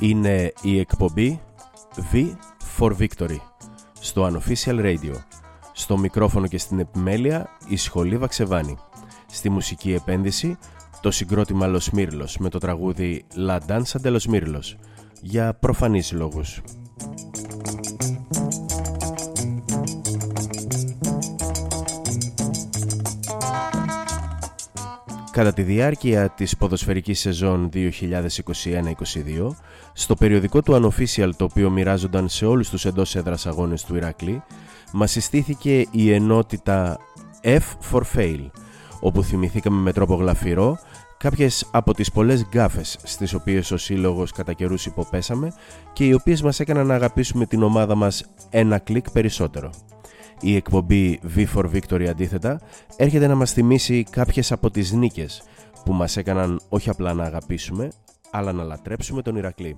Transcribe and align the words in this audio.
Είναι 0.00 0.52
η 0.62 0.78
εκπομπή 0.78 1.40
V 2.12 2.36
for 2.78 2.96
Victory 2.98 3.38
στο 4.00 4.30
Unofficial 4.32 4.80
Radio. 4.80 5.14
Στο 5.72 5.98
μικρόφωνο 5.98 6.46
και 6.46 6.58
στην 6.58 6.78
επιμέλεια 6.78 7.48
η 7.68 7.76
Σχολή 7.76 8.18
Βαξεβάνη. 8.18 8.78
Στη 9.26 9.50
μουσική 9.50 9.92
επένδυση 9.92 10.58
το 11.00 11.10
συγκρότημα 11.10 11.66
Los 11.66 11.98
Mirlos 11.98 12.34
με 12.38 12.48
το 12.48 12.58
τραγούδι 12.58 13.24
La 13.46 13.58
Danza 13.68 14.02
de 14.02 14.16
los 14.16 14.30
Mirlos 14.30 14.76
για 15.28 15.54
προφανείς 15.54 16.12
λόγους. 16.12 16.62
Κατά 25.30 25.52
τη 25.52 25.62
διάρκεια 25.62 26.28
της 26.28 26.56
ποδοσφαιρικής 26.56 27.20
σεζόν 27.20 27.70
2021-22, 27.72 27.86
στο 29.92 30.14
περιοδικό 30.14 30.62
του 30.62 30.72
Unofficial 30.72 31.30
το 31.36 31.44
οποίο 31.44 31.70
μοιράζονταν 31.70 32.28
σε 32.28 32.46
όλους 32.46 32.70
τους 32.70 32.84
εντός 32.84 33.16
έδρας 33.16 33.46
αγώνες 33.46 33.84
του 33.84 33.96
Ηρακλή, 33.96 34.42
μας 34.92 35.10
συστήθηκε 35.10 35.86
η 35.90 36.12
ενότητα 36.12 36.98
F 37.42 37.92
for 37.92 38.02
Fail, 38.16 38.50
όπου 39.00 39.22
θυμηθήκαμε 39.22 39.80
με 39.80 39.92
τρόπο 39.92 40.14
γλαφυρό 40.14 40.78
κάποιες 41.18 41.68
από 41.70 41.92
τις 41.92 42.12
πολλές 42.12 42.46
γκάφες 42.48 42.98
στις 43.02 43.34
οποίες 43.34 43.70
ο 43.70 43.76
σύλλογος 43.76 44.32
κατά 44.32 44.52
καιρούς 44.52 44.86
υποπέσαμε 44.86 45.52
και 45.92 46.04
οι 46.04 46.12
οποίες 46.12 46.42
μας 46.42 46.60
έκαναν 46.60 46.86
να 46.86 46.94
αγαπήσουμε 46.94 47.46
την 47.46 47.62
ομάδα 47.62 47.94
μας 47.94 48.24
ένα 48.50 48.78
κλικ 48.78 49.10
περισσότερο. 49.10 49.70
Η 50.40 50.56
εκπομπή 50.56 51.20
V 51.36 51.46
for 51.54 51.64
Victory 51.72 52.04
αντίθετα 52.04 52.60
έρχεται 52.96 53.26
να 53.26 53.34
μας 53.34 53.52
θυμίσει 53.52 54.02
κάποιες 54.10 54.52
από 54.52 54.70
τις 54.70 54.92
νίκες 54.92 55.42
που 55.84 55.92
μας 55.92 56.16
έκαναν 56.16 56.60
όχι 56.68 56.90
απλά 56.90 57.12
να 57.12 57.24
αγαπήσουμε 57.24 57.88
αλλά 58.30 58.52
να 58.52 58.62
λατρέψουμε 58.62 59.22
τον 59.22 59.36
Ηρακλή. 59.36 59.76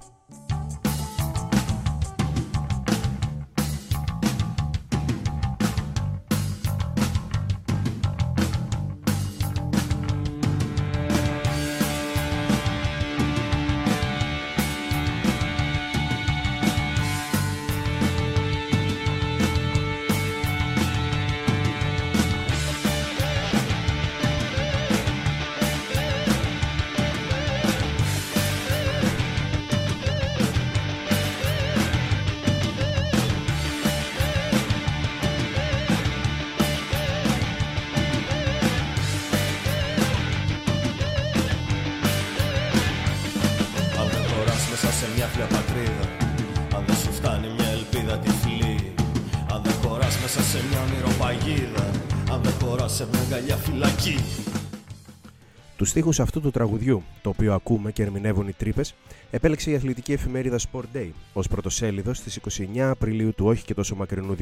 Στίχους 55.99 56.21
αυτού 56.21 56.41
του 56.41 56.51
τραγουδιού, 56.51 57.03
το 57.23 57.29
οποίο 57.29 57.55
ακούμε 57.55 57.93
και 57.93 58.03
ερμηνεύουν 58.03 58.49
οι 58.49 58.53
τρύπες, 58.53 58.95
επέλεξε 59.31 59.71
η 59.71 59.75
αθλητική 59.75 60.13
εφημερίδα 60.13 60.59
Sport 60.59 60.97
Day 60.97 61.11
ως 61.33 61.49
πρωτοσέλιδο 61.49 62.15
στις 62.15 62.41
29 62.77 62.79
Απριλίου 62.79 63.35
του 63.35 63.47
όχι 63.47 63.65
και 63.65 63.75
τόσο 63.75 63.95
μακρινού 63.95 64.37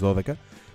2012 0.00 0.14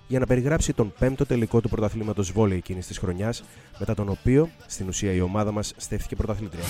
για 0.08 0.20
να 0.20 0.26
περιγράψει 0.26 0.74
τον 0.74 0.94
πέμπτο 1.00 1.26
τελικό 1.26 1.62
του 1.62 1.70
πρωταθλήματος 1.70 2.32
βόλεϊ 2.32 2.58
εκείνης 2.58 2.88
της 2.88 2.98
χρονιάς, 2.98 3.44
μετά 3.80 3.94
τον 3.94 4.10
οποίο 4.10 4.50
στην 4.66 4.88
ουσία 4.88 5.12
η 5.12 5.22
ομάδα 5.22 5.52
μας 5.52 5.74
στέφθηκε 5.78 6.16
πρωταθλήτρια. 6.16 6.64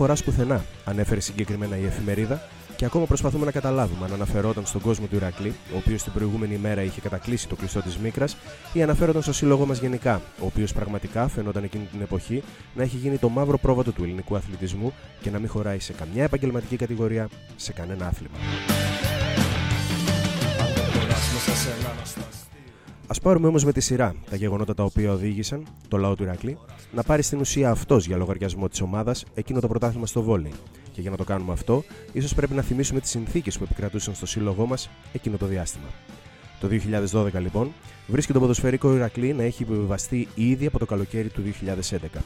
Χωράς 0.00 0.24
πουθενά, 0.24 0.64
ανέφερε 0.84 1.20
συγκεκριμένα 1.20 1.78
η 1.78 1.84
εφημερίδα, 1.84 2.42
και 2.76 2.84
ακόμα 2.84 3.06
προσπαθούμε 3.06 3.44
να 3.44 3.50
καταλάβουμε 3.50 4.04
αν 4.04 4.12
αναφερόταν 4.12 4.66
στον 4.66 4.80
κόσμο 4.80 5.06
του 5.06 5.16
Ηρακλή, 5.16 5.54
ο 5.74 5.76
οποίος 5.76 6.02
την 6.02 6.12
προηγούμενη 6.12 6.56
μέρα 6.56 6.82
είχε 6.82 7.00
κατακλείσει 7.00 7.48
το 7.48 7.56
κλειστό 7.56 7.80
της 7.82 7.96
Μίκρας, 7.96 8.36
ή 8.72 8.82
αναφέρονταν 8.82 9.22
στο 9.22 9.32
σύλλογο 9.32 9.66
μας 9.66 9.78
γενικά, 9.78 10.22
ο 10.40 10.46
οποίος 10.46 10.72
πραγματικά 10.72 11.28
φαινόταν 11.28 11.64
εκείνη 11.64 11.84
την 11.84 12.00
εποχή 12.00 12.42
να 12.74 12.82
έχει 12.82 12.96
γίνει 12.96 13.18
το 13.18 13.28
μαύρο 13.28 13.58
πρόβατο 13.58 13.92
του 13.92 14.04
ελληνικού 14.04 14.36
αθλητισμού 14.36 14.92
και 15.20 15.30
να 15.30 15.38
μην 15.38 15.48
χωράει 15.48 15.78
σε 15.78 15.92
καμιά 15.92 16.24
επαγγελματική 16.24 16.76
κατηγορία, 16.76 17.28
σε 17.56 17.72
κανένα 17.72 18.06
άθλημα. 18.06 18.36
Α 23.16 23.20
πάρουμε 23.22 23.46
όμως 23.46 23.64
με 23.64 23.72
τη 23.72 23.80
σειρά 23.80 24.14
τα 24.30 24.36
γεγονότα 24.36 24.74
τα 24.74 24.82
οποία 24.82 25.12
οδήγησαν 25.12 25.66
το 25.88 25.96
λαό 25.96 26.14
του 26.14 26.22
Ηρακλή 26.22 26.58
να 26.92 27.02
πάρει 27.02 27.22
στην 27.22 27.40
ουσία 27.40 27.70
αυτός 27.70 28.06
για 28.06 28.16
λογαριασμό 28.16 28.68
της 28.68 28.80
ομάδας 28.80 29.24
εκείνο 29.34 29.60
το 29.60 29.68
πρωτάθλημα 29.68 30.06
στο 30.06 30.22
βόλεϊ. 30.22 30.52
Και 30.92 31.00
για 31.00 31.10
να 31.10 31.16
το 31.16 31.24
κάνουμε 31.24 31.52
αυτό, 31.52 31.84
ίσως 32.12 32.34
πρέπει 32.34 32.54
να 32.54 32.62
θυμίσουμε 32.62 33.00
τις 33.00 33.10
συνθήκες 33.10 33.58
που 33.58 33.64
επικρατούσαν 33.64 34.14
στο 34.14 34.26
σύλλογό 34.26 34.66
μας 34.66 34.90
εκείνο 35.12 35.36
το 35.36 35.46
διάστημα. 35.46 35.86
Το 36.60 36.68
2012 37.12 37.32
λοιπόν 37.40 37.72
βρίσκεται 38.06 38.38
το 38.38 38.40
ποδοσφαιρικό 38.40 38.94
Ηρακλή 38.94 39.32
να 39.32 39.42
έχει 39.42 39.62
επιβιβαστεί 39.62 40.28
ήδη 40.34 40.66
από 40.66 40.78
το 40.78 40.86
καλοκαίρι 40.86 41.28
του 41.28 41.42
2011 41.42 42.18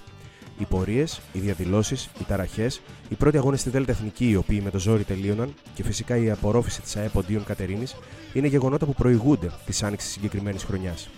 οι 0.59 0.65
πορείες, 0.65 1.21
οι 1.33 1.39
διαδηλώσεις, 1.39 2.11
οι 2.21 2.25
ταραχές, 2.25 2.81
οι 3.09 3.15
πρώτοι 3.15 3.37
αγώνες 3.37 3.61
στη 3.61 3.71
Δέλτα 3.71 3.93
Εθνική, 3.93 4.29
οι 4.29 4.37
οποίοι 4.37 4.61
με 4.65 4.71
το 4.71 4.79
ζόρι 4.79 5.05
τελείωναν, 5.05 5.55
και 5.75 5.83
φυσικά 5.83 6.17
η 6.17 6.31
απορρόφηση 6.31 6.81
της 6.81 6.97
ΑΕΠ 6.97 7.17
Οντίων 7.17 7.45
Κατερίνης 7.45 7.97
είναι 8.33 8.47
γεγονότα 8.47 8.87
που 8.87 8.95
προηγούνται 8.95 9.51
της 9.67 9.83
άνοιξης 9.83 10.11
συγκεκριμένης 10.11 10.65
χρονιάς. 10.65 11.09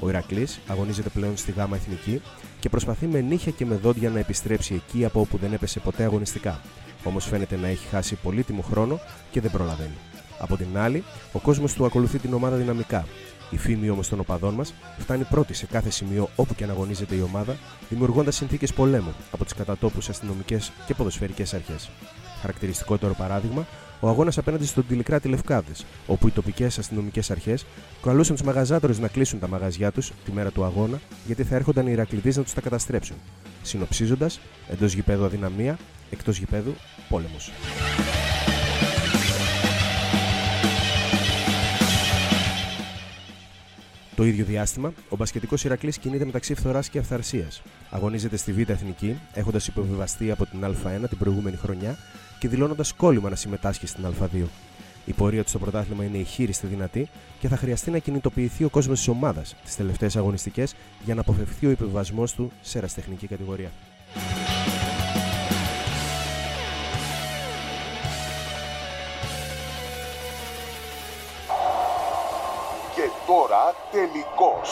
Ο 0.00 0.08
Ηρακλής 0.08 0.60
αγωνίζεται 0.66 1.08
πλέον 1.08 1.36
στη 1.36 1.52
ΓΑΜΑ 1.52 1.76
Εθνική 1.76 2.20
και 2.60 2.68
προσπαθεί 2.68 3.06
με 3.06 3.20
νύχια 3.20 3.52
και 3.52 3.64
με 3.66 3.74
δόντια 3.74 4.10
να 4.10 4.18
επιστρέψει 4.18 4.74
εκεί 4.74 5.04
από 5.04 5.20
όπου 5.20 5.36
δεν 5.36 5.52
έπεσε 5.52 5.80
ποτέ 5.80 6.04
αγωνιστικά. 6.04 6.60
Όμως 7.04 7.24
φαίνεται 7.24 7.56
να 7.56 7.66
έχει 7.66 7.86
χάσει 7.86 8.14
πολύτιμο 8.14 8.62
χρόνο 8.62 9.00
και 9.30 9.40
δεν 9.40 9.50
προλαβαίνει. 9.50 9.96
Από 10.38 10.56
την 10.56 10.78
άλλη, 10.78 11.04
ο 11.32 11.38
κόσμος 11.38 11.72
του 11.72 11.84
ακολουθεί 11.84 12.18
την 12.18 12.34
ομάδα 12.34 12.56
δυναμικά, 12.56 13.06
η 13.50 13.56
φήμη 13.56 13.90
όμως 13.90 14.08
των 14.08 14.20
οπαδών 14.20 14.54
μας 14.54 14.74
φτάνει 14.98 15.24
πρώτη 15.24 15.54
σε 15.54 15.66
κάθε 15.66 15.90
σημείο 15.90 16.28
όπου 16.36 16.54
και 16.54 16.64
αναγωνίζεται 16.64 17.14
η 17.14 17.20
ομάδα, 17.20 17.56
δημιουργώντας 17.88 18.36
συνθήκες 18.36 18.72
πολέμου 18.72 19.14
από 19.30 19.44
τις 19.44 19.54
κατατόπους 19.54 20.08
αστυνομικές 20.08 20.72
και 20.86 20.94
ποδοσφαιρικές 20.94 21.54
αρχές. 21.54 21.90
Χαρακτηριστικότερο 22.40 23.14
παράδειγμα, 23.14 23.66
ο 24.00 24.08
αγώνας 24.08 24.38
απέναντι 24.38 24.66
στον 24.66 24.86
Τηλικράτη 24.86 25.28
Λευκάδες, 25.28 25.84
όπου 26.06 26.26
οι 26.26 26.30
τοπικές 26.30 26.78
αστυνομικές 26.78 27.30
αρχές 27.30 27.66
καλούσαν 28.02 28.36
τους 28.36 28.44
μαγαζάτορες 28.44 28.98
να 28.98 29.08
κλείσουν 29.08 29.38
τα 29.38 29.48
μαγαζιά 29.48 29.92
τους 29.92 30.12
τη 30.24 30.32
μέρα 30.32 30.50
του 30.50 30.64
αγώνα, 30.64 31.00
γιατί 31.26 31.44
θα 31.44 31.54
έρχονταν 31.54 31.86
οι 31.86 31.92
Ηρακλειδεί 31.92 32.32
να 32.36 32.42
τους 32.42 32.52
τα 32.52 32.60
καταστρέψουν. 32.60 33.16
Συνοψίζοντας, 33.62 34.40
εντός 34.70 34.92
γηπέδου 34.92 35.24
αδυναμία, 35.24 35.78
εκτός 36.10 36.38
γηπέδου 36.38 36.74
πόλεμος. 37.08 37.50
Το 44.16 44.24
ίδιο 44.24 44.44
διάστημα, 44.44 44.92
ο 45.08 45.16
μπασκετικός 45.16 45.64
Ηρακλής 45.64 45.98
κινείται 45.98 46.24
μεταξύ 46.24 46.54
φθοράς 46.54 46.88
και 46.88 46.98
αυθαρσίας. 46.98 47.62
Αγωνίζεται 47.90 48.36
στη 48.36 48.52
Β' 48.52 48.70
Εθνική, 48.70 49.18
έχοντας 49.32 49.66
υποβιβαστεί 49.66 50.30
από 50.30 50.46
την 50.46 50.64
Α1 50.64 51.08
την 51.08 51.18
προηγούμενη 51.18 51.56
χρονιά 51.56 51.96
και 52.38 52.48
δηλώνοντας 52.48 52.92
κόλλημα 52.92 53.28
να 53.28 53.36
συμμετάσχει 53.36 53.86
στην 53.86 54.04
Α2. 54.06 54.46
Η 55.04 55.12
πορεία 55.12 55.42
του 55.42 55.48
στο 55.48 55.58
πρωτάθλημα 55.58 56.04
είναι 56.04 56.16
ηχείριστη 56.16 56.66
δυνατή 56.66 57.08
και 57.38 57.48
θα 57.48 57.56
χρειαστεί 57.56 57.90
να 57.90 57.98
κινητοποιηθεί 57.98 58.64
ο 58.64 58.68
κόσμος 58.68 58.98
της 58.98 59.08
ομάδας 59.08 59.56
τι 59.64 59.76
τελευταίες 59.76 60.16
αγωνιστικές 60.16 60.74
για 61.04 61.14
να 61.14 61.20
αποφευθεί 61.20 61.66
ο 61.66 61.70
υποβιβασμός 61.70 62.34
του 62.34 62.52
σε 62.60 62.78
εραστεχνική 62.78 63.26
κατηγορία. 63.26 63.70
Τελικός. 73.94 74.68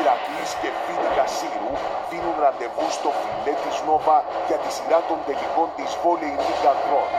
Ηρακλής 0.00 0.50
και 0.60 0.70
Φίνικα 0.82 1.26
Σύρου 1.36 1.72
δίνουν 2.10 2.36
ραντεβού 2.44 2.86
στο 2.98 3.10
φιλέ 3.20 3.54
της 3.64 3.76
Νόβα 3.86 4.18
για 4.48 4.58
τη 4.62 4.70
σειρά 4.76 5.00
των 5.08 5.18
τελικών 5.26 5.68
της 5.76 5.90
Volley 6.02 6.34
League 6.44 6.64
Ανδρών. 6.72 7.10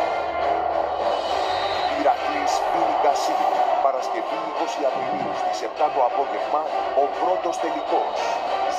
Ηρακλής 1.99 2.51
Φίνικα 2.69 3.13
Σύρου, 3.23 3.51
Παρασκευή 3.85 4.39
20 4.49 4.81
Απριλίου 4.89 5.33
στις 5.41 5.57
7 5.69 5.85
το 5.95 6.01
απόγευμα, 6.09 6.61
ο 7.03 7.05
πρώτος 7.19 7.55
τελικός. 7.63 8.17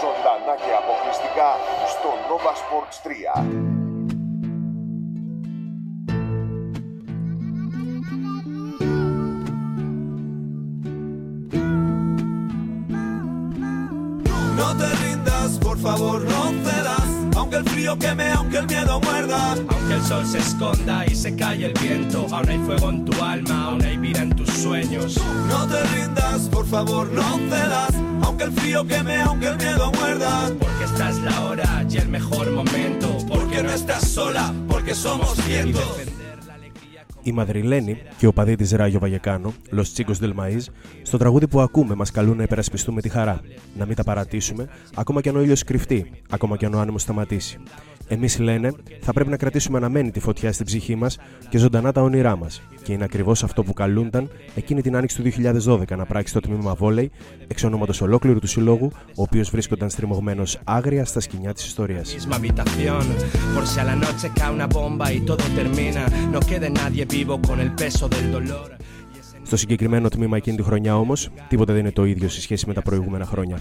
Ζωντανά 0.00 0.54
και 0.64 0.72
αποκλειστικά 0.82 1.50
στο 1.92 2.10
Nova 2.28 2.52
Sports 2.62 2.96
3. 3.04 3.65
Queme, 17.98 18.30
aunque 18.32 18.58
el 18.58 18.66
miedo 18.66 19.00
muerda, 19.00 19.52
aunque 19.52 19.94
el 19.94 20.02
sol 20.02 20.26
se 20.26 20.38
esconda 20.38 21.04
y 21.06 21.14
se 21.14 21.34
calle 21.36 21.66
el 21.66 21.72
viento, 21.74 22.26
aún 22.30 22.48
hay 22.48 22.58
fuego 22.58 22.90
en 22.90 23.04
tu 23.04 23.22
alma, 23.22 23.64
aún 23.66 23.82
hay 23.82 23.96
vida 23.96 24.22
en 24.22 24.30
tus 24.34 24.48
sueños. 24.50 25.18
No 25.48 25.66
te 25.66 25.82
rindas, 25.84 26.48
por 26.48 26.66
favor 26.66 27.10
no 27.10 27.38
cedas, 27.48 27.94
aunque 28.22 28.44
el 28.44 28.52
frío 28.52 28.86
queme, 28.86 29.20
aunque 29.22 29.48
el 29.48 29.56
miedo 29.56 29.90
muerda, 29.92 30.50
porque 30.58 30.84
esta 30.84 31.10
es 31.10 31.18
la 31.18 31.40
hora 31.44 31.86
y 31.88 31.96
el 31.96 32.08
mejor 32.08 32.50
momento, 32.50 33.16
porque 33.28 33.62
no 33.62 33.70
estás 33.70 34.08
sola, 34.08 34.52
porque 34.68 34.94
somos 34.94 35.34
cientos. 35.44 36.15
Η 37.26 37.32
Μαδριλένη 37.32 37.98
και 38.18 38.26
ο 38.26 38.32
παδί 38.32 38.56
της 38.56 38.70
Ράγιο 38.70 38.98
Βαγεκάνο, 38.98 39.54
Λο 39.70 39.82
Τσίγκο 39.82 40.12
Δελμαΐζ, 40.20 40.64
στο 41.02 41.18
τραγούδι 41.18 41.48
που 41.48 41.60
ακούμε 41.60 41.94
μας 41.94 42.10
καλούν 42.10 42.36
να 42.36 42.42
υπερασπιστούμε 42.42 43.00
τη 43.00 43.08
χαρά, 43.08 43.40
να 43.78 43.86
μην 43.86 43.96
τα 43.96 44.04
παρατήσουμε, 44.04 44.68
ακόμα 44.94 45.20
και 45.20 45.28
αν 45.28 45.36
ο 45.36 45.42
ήλιος 45.42 45.64
κρυφτεί, 45.64 46.10
ακόμα 46.30 46.56
και 46.56 46.66
αν 46.66 46.74
ο 46.74 46.78
άνεμος 46.78 47.02
σταματήσει. 47.02 47.58
Εμείς 48.08 48.38
λένε, 48.38 48.72
θα 49.00 49.12
πρέπει 49.12 49.30
να 49.30 49.36
κρατήσουμε 49.36 49.78
αναμένη 49.78 50.10
τη 50.10 50.20
φωτιά 50.20 50.52
στην 50.52 50.66
ψυχή 50.66 50.94
μας 50.94 51.18
και 51.48 51.58
ζωντανά 51.58 51.92
τα 51.92 52.02
όνειρά 52.02 52.36
μας. 52.36 52.62
Και 52.82 52.92
είναι 52.92 53.04
ακριβώς 53.04 53.42
αυτό 53.42 53.62
που 53.62 53.72
καλούνταν 53.72 54.28
εκείνη 54.54 54.82
την 54.82 54.96
άνοιξη 54.96 55.16
του 55.16 55.22
2012 55.22 55.96
να 55.96 56.04
πράξει 56.04 56.32
το 56.32 56.40
τμήμα 56.40 56.74
Βόλεϊ, 56.74 57.10
εξ 57.46 57.64
ονόματος 57.64 58.00
ολόκληρου 58.00 58.38
του 58.38 58.46
συλλόγου, 58.46 58.90
ο 58.94 59.22
οποίος 59.22 59.50
βρίσκονταν 59.50 59.90
στριμωγμένος 59.90 60.58
άγρια 60.64 61.04
στα 61.04 61.20
σκηνιά 61.20 61.52
της 61.52 61.66
ιστορίας. 61.66 62.14
Στο 69.42 69.56
συγκεκριμένο 69.56 70.08
τμήμα 70.08 70.36
εκείνη 70.36 70.56
τη 70.56 70.62
χρονιά 70.62 70.98
όμως, 70.98 71.28
τίποτα 71.48 71.72
δεν 71.72 71.80
είναι 71.80 71.92
το 71.92 72.04
ίδιο 72.04 72.28
σε 72.28 72.40
σχέση 72.40 72.66
με 72.66 72.74
τα 72.74 72.82
προηγούμενα 72.82 73.24
χρόνια. 73.24 73.58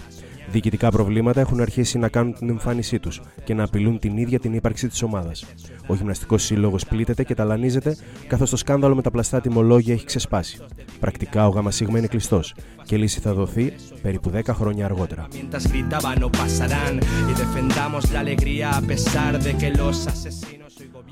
Διοικητικά 0.50 0.90
προβλήματα 0.90 1.40
έχουν 1.40 1.60
αρχίσει 1.60 1.98
να 1.98 2.08
κάνουν 2.08 2.34
την 2.34 2.48
εμφάνισή 2.48 2.98
τους 2.98 3.20
και 3.44 3.54
να 3.54 3.64
απειλούν 3.64 3.98
την 3.98 4.16
ίδια 4.16 4.38
την 4.38 4.54
ύπαρξη 4.54 4.88
της 4.88 5.02
ομάδας. 5.02 5.44
Ο 5.86 5.94
γυμναστικός 5.94 6.42
σύλλογος 6.42 6.86
πλήττεται 6.86 7.24
και 7.24 7.34
ταλανίζεται, 7.34 7.96
καθώς 8.26 8.50
το 8.50 8.56
σκάνδαλο 8.56 8.94
με 8.94 9.02
τα 9.02 9.10
πλαστά 9.10 9.40
τιμολόγια 9.40 9.94
έχει 9.94 10.04
ξεσπάσει. 10.04 10.58
Πρακτικά 11.00 11.46
ο 11.46 11.50
ΓΣ 11.50 11.80
είναι 11.80 12.06
κλειστός 12.06 12.54
και 12.84 12.96
λύση 12.96 13.20
θα 13.20 13.34
δοθεί 13.34 13.72
περίπου 14.02 14.30
10 14.30 14.40
χρόνια 14.44 14.84
αργότερα. 14.84 15.28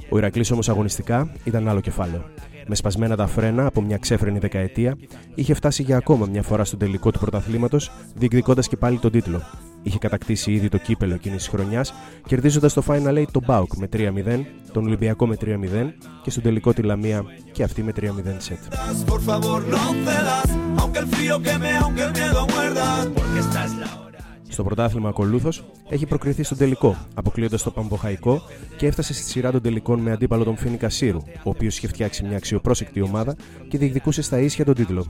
Ο 0.08 0.18
Ηρακλής 0.18 0.50
όμως 0.50 0.68
αγωνιστικά 0.68 1.32
ήταν 1.44 1.68
άλλο 1.68 1.80
κεφάλαιο. 1.80 2.24
Με 2.66 2.74
σπασμένα 2.74 3.16
τα 3.16 3.26
φρένα 3.26 3.66
από 3.66 3.82
μια 3.82 3.96
ξέφρενη 3.96 4.38
δεκαετία, 4.38 4.96
είχε 5.34 5.54
φτάσει 5.54 5.82
για 5.82 5.96
ακόμα 5.96 6.26
μια 6.26 6.42
φορά 6.42 6.64
στον 6.64 6.78
τελικό 6.78 7.10
του 7.10 7.18
πρωταθλήματος, 7.18 7.90
διεκδικώντας 8.14 8.68
και 8.68 8.76
πάλι 8.76 8.98
τον 8.98 9.10
τίτλο. 9.10 9.42
Είχε 9.82 9.98
κατακτήσει 9.98 10.52
ήδη 10.52 10.68
το 10.68 10.78
κύπελο 10.78 11.14
εκείνης 11.14 11.36
της 11.36 11.48
χρονιάς, 11.48 11.94
κερδίζοντας 12.26 12.72
το 12.72 12.82
Final 12.86 13.18
Eight 13.18 13.30
τον 13.32 13.42
Μπάουκ 13.46 13.76
με 13.76 13.86
3-0, 13.86 14.46
τον 14.72 14.84
Ολυμπιακό 14.84 15.26
με 15.26 15.36
3-0 15.36 15.94
και 16.22 16.30
στον 16.30 16.42
τελικό 16.42 16.72
τη 16.72 16.82
Λαμία 16.82 17.24
και 17.52 17.62
αυτή 17.62 17.82
με 17.82 17.92
3-0 17.92 18.00
σετ. 18.38 18.58
Στο 24.54 24.62
πρωτάθλημα 24.62 25.08
ακολούθως 25.08 25.64
έχει 25.88 26.06
προκριθεί 26.06 26.42
στον 26.42 26.58
τελικό, 26.58 26.96
αποκλείοντας 27.14 27.62
το 27.62 27.70
Παμβοχαϊκό 27.70 28.42
και 28.76 28.86
έφτασε 28.86 29.14
στη 29.14 29.22
σειρά 29.22 29.50
των 29.50 29.62
τελικών 29.62 30.00
με 30.00 30.12
αντίπαλο 30.12 30.44
τον 30.44 30.56
Φίνικα 30.56 30.88
Σύρου, 30.88 31.18
ο 31.18 31.50
οποίος 31.50 31.76
είχε 31.76 31.86
φτιάξει 31.86 32.24
μια 32.24 32.36
αξιοπρόσεκτη 32.36 33.00
ομάδα 33.00 33.36
και 33.68 33.78
διεκδικούσε 33.78 34.22
στα 34.22 34.38
ίσια 34.38 34.64
τον 34.64 34.74
τίτλο. 34.74 35.06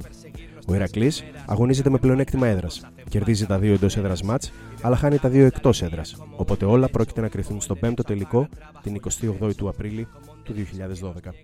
Ο 0.66 0.74
Ηρακλής 0.74 1.24
αγωνίζεται 1.46 1.90
με 1.90 1.98
πλεονέκτημα 1.98 2.46
έδρας. 2.46 2.80
Κερδίζει 3.08 3.46
τα 3.46 3.58
δύο 3.58 3.72
εντός 3.72 3.96
έδρας 3.96 4.22
μάτς, 4.22 4.52
αλλά 4.82 4.96
χάνει 4.96 5.18
τα 5.18 5.28
δύο 5.28 5.46
εκτός 5.46 5.82
έδρας. 5.82 6.16
Οπότε 6.36 6.64
όλα 6.64 6.88
πρόκειται 6.88 7.20
να 7.20 7.28
κρυθούν 7.28 7.60
στον 7.60 7.78
5ο 7.82 8.04
τελικό 8.06 8.48
την 8.82 9.00
28η 9.00 9.54
του 9.56 9.68
Απρίλη 9.68 10.08
του 10.42 10.52
2012. 10.52 11.34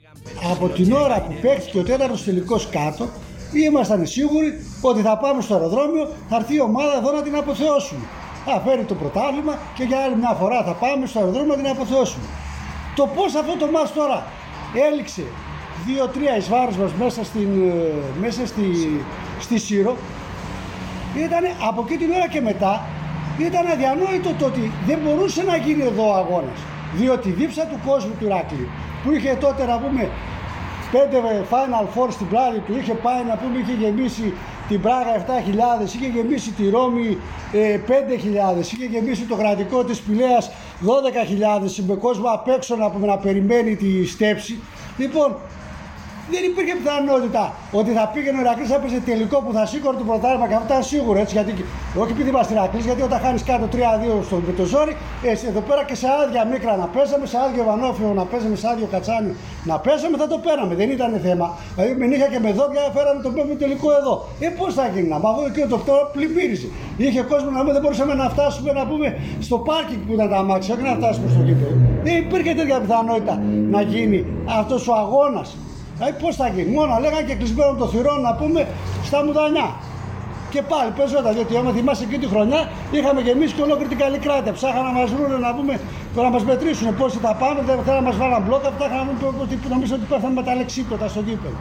Από 0.50 0.68
την 0.68 0.92
ώρα 0.92 1.22
που 1.22 1.32
παίχτηκε 1.42 1.78
ο 1.78 1.82
τέταρτος 1.82 2.24
τελικός 2.24 2.68
κάτω, 2.68 3.08
ήμασταν 3.52 4.06
σίγουροι 4.06 4.66
ότι 4.80 5.00
θα 5.00 5.16
πάμε 5.16 5.42
στο 5.42 5.54
αεροδρόμιο, 5.54 6.08
θα 6.28 6.36
έρθει 6.36 6.54
η 6.54 6.60
ομάδα 6.60 6.96
εδώ 6.96 7.12
να 7.12 7.22
την 7.22 7.36
αποθεώσουμε. 7.36 8.04
Θα 8.44 8.62
φέρει 8.66 8.84
το 8.84 8.94
πρωτάθλημα 8.94 9.58
και 9.74 9.84
για 9.84 9.98
άλλη 9.98 10.16
μια 10.16 10.36
φορά 10.40 10.62
θα 10.64 10.72
πάμε 10.72 11.06
στο 11.06 11.18
αεροδρόμιο 11.18 11.54
να 11.56 11.62
την 11.62 11.70
αποθεώσουμε. 11.70 12.24
Το 12.94 13.06
πώς 13.16 13.34
αυτό 13.34 13.56
το 13.56 13.66
μάτς 13.66 13.92
τώρα 13.92 14.26
έληξε 14.88 15.24
2-3 15.86 16.38
εις 16.38 16.48
βάρος 16.48 16.76
μας 16.76 16.92
μέσα, 16.92 17.24
στην, 17.24 17.50
ε, 17.68 18.18
μέσα 18.20 18.46
στη, 18.46 18.66
στη 19.40 19.58
Σύρο 19.58 19.96
ήταν 21.16 21.44
από 21.68 21.84
εκεί 21.86 21.96
την 21.96 22.10
ώρα 22.12 22.28
και 22.28 22.40
μετά 22.40 22.82
ήταν 23.38 23.66
αδιανόητο 23.72 24.30
το 24.38 24.44
ότι 24.46 24.72
δεν 24.86 24.98
μπορούσε 25.02 25.42
να 25.42 25.56
γίνει 25.56 25.82
εδώ 25.82 26.08
ο 26.08 26.14
αγώνας 26.14 26.60
διότι 26.94 27.28
η 27.28 27.32
δίψα 27.32 27.62
του 27.70 27.78
κόσμου 27.86 28.14
του 28.18 28.24
Ηράκλειου 28.24 28.68
που 29.02 29.12
είχε 29.12 29.36
τότε 29.40 29.64
να 29.66 29.78
πούμε 29.78 30.08
πέντε 30.92 31.44
Final 31.50 31.86
Four 31.94 32.08
στην 32.10 32.28
πλάτη 32.28 32.58
του, 32.58 32.78
είχε 32.78 32.94
πάει 32.94 33.22
να 33.24 33.36
πούμε, 33.36 33.58
είχε 33.58 33.72
γεμίσει 33.72 34.34
την 34.68 34.80
Πράγα 34.80 35.24
7.000, 35.80 35.84
είχε 35.84 36.06
γεμίσει 36.06 36.50
τη 36.50 36.68
Ρώμη 36.68 37.18
5.000, 37.52 38.56
ε, 38.56 38.60
είχε 38.60 38.84
γεμίσει 38.84 39.22
το 39.22 39.36
κρατικό 39.36 39.84
της 39.84 40.00
Πηλέας 40.00 40.50
12.000 40.80 41.84
με 41.86 41.94
κόσμο 41.94 42.28
απ' 42.28 42.48
έξω 42.48 42.76
να, 42.76 42.90
πούμε, 42.90 43.06
να 43.06 43.18
περιμένει 43.18 43.76
τη 43.76 44.06
στέψη. 44.06 44.60
Λοιπόν, 44.96 45.36
δεν 46.34 46.42
υπήρχε 46.50 46.74
πιθανότητα 46.80 47.42
ότι 47.80 47.90
θα 47.98 48.04
πήγαινε 48.12 48.36
ο 48.40 48.42
Ηρακλή, 48.44 48.64
θα 48.74 48.78
παίζει 48.82 49.00
τελικό 49.10 49.36
που 49.44 49.52
θα 49.56 49.62
σήκωνε 49.70 49.96
το 50.00 50.04
πρωτάθλημα 50.10 50.46
και 50.48 50.56
αυτό 50.58 50.66
ήταν 50.70 50.82
σίγουρο 50.92 51.18
έτσι. 51.22 51.34
Γιατί, 51.36 51.52
όχι 52.02 52.12
επειδή 52.16 52.28
είμαστε 52.34 52.52
Ηρακλή, 52.56 52.80
γιατί 52.88 53.02
όταν 53.08 53.18
χάνεις 53.24 53.42
κάτω 53.50 53.64
3-2 53.74 53.76
στο 54.28 54.36
με 54.46 54.52
το 54.58 54.64
ζόρι, 54.72 54.94
εσύ, 55.30 55.44
εδώ 55.52 55.60
πέρα 55.68 55.82
και 55.88 55.96
σε 56.00 56.06
άδεια 56.20 56.42
μικρά 56.52 56.72
να 56.82 56.86
παίζαμε, 56.94 57.26
σε 57.32 57.36
άδειο 57.44 57.62
Βανόφιο 57.68 58.08
να 58.20 58.24
παίζαμε, 58.30 58.56
σε 58.62 58.66
άδειο 58.72 58.86
Κατσάνιο 58.94 59.34
να 59.70 59.76
παίζαμε, 59.84 60.16
θα 60.22 60.26
το 60.32 60.36
πέραμε. 60.46 60.74
Δεν 60.80 60.88
ήταν 60.96 61.10
θέμα. 61.26 61.46
Δηλαδή 61.74 61.92
με 62.00 62.06
νύχια 62.10 62.28
και 62.32 62.40
με 62.44 62.50
δόντια 62.58 62.82
φέραμε 62.96 63.20
το 63.26 63.30
πρώτο 63.34 63.52
τελικό 63.62 63.88
εδώ. 64.00 64.12
Ε, 64.44 64.48
πώς 64.58 64.70
θα 64.78 64.84
γίνει 64.92 65.08
να 65.14 65.18
πάω 65.24 65.34
και 65.56 65.64
το 65.72 65.78
πτώμα 65.82 66.04
πλημμύριζε. 66.14 66.68
Είχε 67.02 67.22
κόσμο 67.32 67.50
να 67.56 67.62
μην 67.64 67.72
δεν 67.74 67.82
μπορούσαμε 67.82 68.14
να 68.22 68.26
φτάσουμε 68.34 68.70
να 68.72 68.84
πούμε 68.90 69.06
στο 69.46 69.56
πάρκινγκ 69.68 70.00
που 70.06 70.12
ήταν 70.16 70.28
τα 70.34 70.42
μάξια, 70.48 70.74
όχι 70.74 70.84
να 70.90 70.96
φτάσουμε 71.00 71.26
στο 71.34 71.42
γήπεδο. 71.46 71.74
Δεν 72.06 72.16
υπήρχε 72.24 72.52
τέτοια 72.54 72.78
πιθανότητα 72.80 73.34
να 73.74 73.80
γίνει 73.82 74.18
αυτός 74.58 74.88
ο 74.88 74.94
αγώνας 75.02 75.48
Δηλαδή 76.00 76.22
πώς 76.22 76.36
θα 76.36 76.48
γίνει; 76.54 76.70
Μόνο 76.78 76.98
λέγανε 77.02 77.24
και 77.28 77.34
κλεισμένο 77.40 77.74
το 77.82 77.86
θυρών 77.92 78.20
να 78.28 78.32
πούμε 78.40 78.60
στα 79.08 79.18
μουδανιά. 79.24 79.68
Και 80.52 80.62
πάλι 80.62 80.90
παίζονταν, 80.96 81.32
διότι 81.34 81.56
άμα 81.56 81.70
θυμάσαι 81.76 82.04
εκεί 82.04 82.18
τη 82.22 82.26
χρονιά 82.32 82.60
είχαμε 82.96 83.20
γεμίσει 83.20 83.52
και 83.54 83.62
ολόκληρη 83.62 83.88
την 83.94 83.98
καλή 84.04 84.18
κράτη. 84.18 84.50
Ψάχα 84.58 84.80
να 84.88 84.92
μας 84.98 85.10
βρουν 85.14 85.40
να 85.46 85.54
πούμε, 85.56 85.80
το 86.14 86.22
να 86.22 86.30
μας 86.34 86.42
μετρήσουν 86.44 86.96
πόσοι 86.96 87.18
θα 87.26 87.32
πάμε, 87.42 87.60
δεν 87.66 87.76
θέλουν 87.84 88.02
να 88.02 88.06
μας 88.08 88.16
βάλουν 88.16 88.42
μπλόκα, 88.46 88.68
αυτά 88.68 88.84
είχαν 88.86 89.06
ότι 89.44 89.58
νομίζω 89.74 89.94
ότι 89.94 90.04
πέθανε 90.12 90.34
με 90.34 90.42
τα 90.42 90.54
λεξίπτωτα 90.54 91.08
στο 91.08 91.20
γήπεδο. 91.20 91.58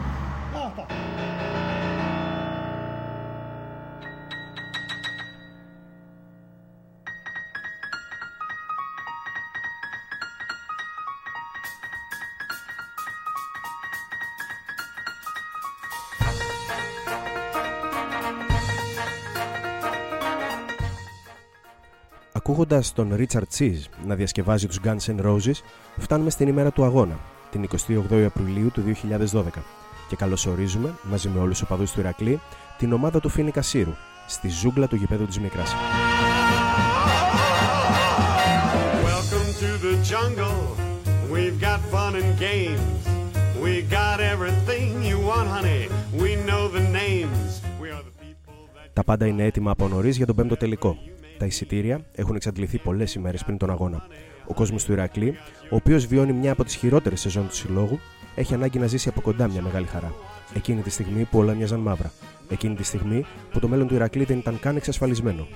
Ακούγοντας 22.50 22.92
τον 22.92 23.14
Richard 23.16 23.58
Cheese 23.58 23.84
να 24.06 24.14
διασκευάζει 24.14 24.66
τους 24.66 24.80
Guns 24.84 25.16
N' 25.16 25.24
Roses, 25.24 25.54
φτάνουμε 25.98 26.30
στην 26.30 26.48
ημέρα 26.48 26.70
του 26.70 26.84
αγώνα, 26.84 27.18
την 27.50 27.68
28η 27.88 28.22
Απριλίου 28.26 28.70
του 28.70 28.82
2012, 28.82 29.62
και 30.08 30.16
καλωσορίζουμε, 30.16 30.94
μαζί 31.02 31.28
με 31.28 31.40
όλους 31.40 31.58
τους 31.58 31.62
οπαδούς 31.62 31.92
του 31.92 32.00
Ηρακλή, 32.00 32.40
την 32.78 32.92
ομάδα 32.92 33.20
του 33.20 33.28
Φίνικα 33.28 33.62
Σύρου, 33.62 33.92
στη 34.26 34.48
ζούγκλα 34.48 34.86
του 34.86 34.96
γηπέδου 34.96 35.26
της 35.26 35.38
Μικράς. 35.38 35.74
Τα 48.92 49.04
πάντα 49.04 49.26
είναι 49.26 49.44
έτοιμα 49.44 49.70
από 49.70 49.88
νωρίς 49.88 50.16
για 50.16 50.26
τον 50.26 50.36
πέμπτο 50.36 50.56
τελικό. 50.56 50.96
Τα 51.40 51.46
εισιτήρια 51.46 52.00
έχουν 52.12 52.36
εξαντληθεί 52.36 52.78
πολλές 52.78 53.14
ημέρες 53.14 53.44
πριν 53.44 53.56
τον 53.56 53.70
αγώνα. 53.70 54.06
Ο 54.46 54.54
κόσμος 54.54 54.84
του 54.84 54.92
Ηρακλή, 54.92 55.34
ο 55.70 55.76
οποίος 55.76 56.06
βιώνει 56.06 56.32
μια 56.32 56.52
από 56.52 56.64
τις 56.64 56.74
χειρότερες 56.74 57.20
σεζόν 57.20 57.48
του 57.48 57.54
συλλόγου, 57.54 57.98
έχει 58.34 58.54
ανάγκη 58.54 58.78
να 58.78 58.86
ζήσει 58.86 59.08
από 59.08 59.20
κοντά 59.20 59.48
μια 59.48 59.62
μεγάλη 59.62 59.86
χαρά. 59.86 60.14
Εκείνη 60.54 60.82
τη 60.82 60.90
στιγμή 60.90 61.24
που 61.24 61.38
όλα 61.38 61.54
μοιάζαν 61.54 61.80
μαύρα. 61.80 62.12
Εκείνη 62.48 62.74
τη 62.74 62.82
στιγμή 62.82 63.24
που 63.52 63.58
το 63.58 63.68
μέλλον 63.68 63.86
του 63.86 63.94
Ηρακλή 63.94 64.24
δεν 64.24 64.38
ήταν 64.38 64.60
καν 64.60 64.76
εξασφαλισμένο. 64.76 65.46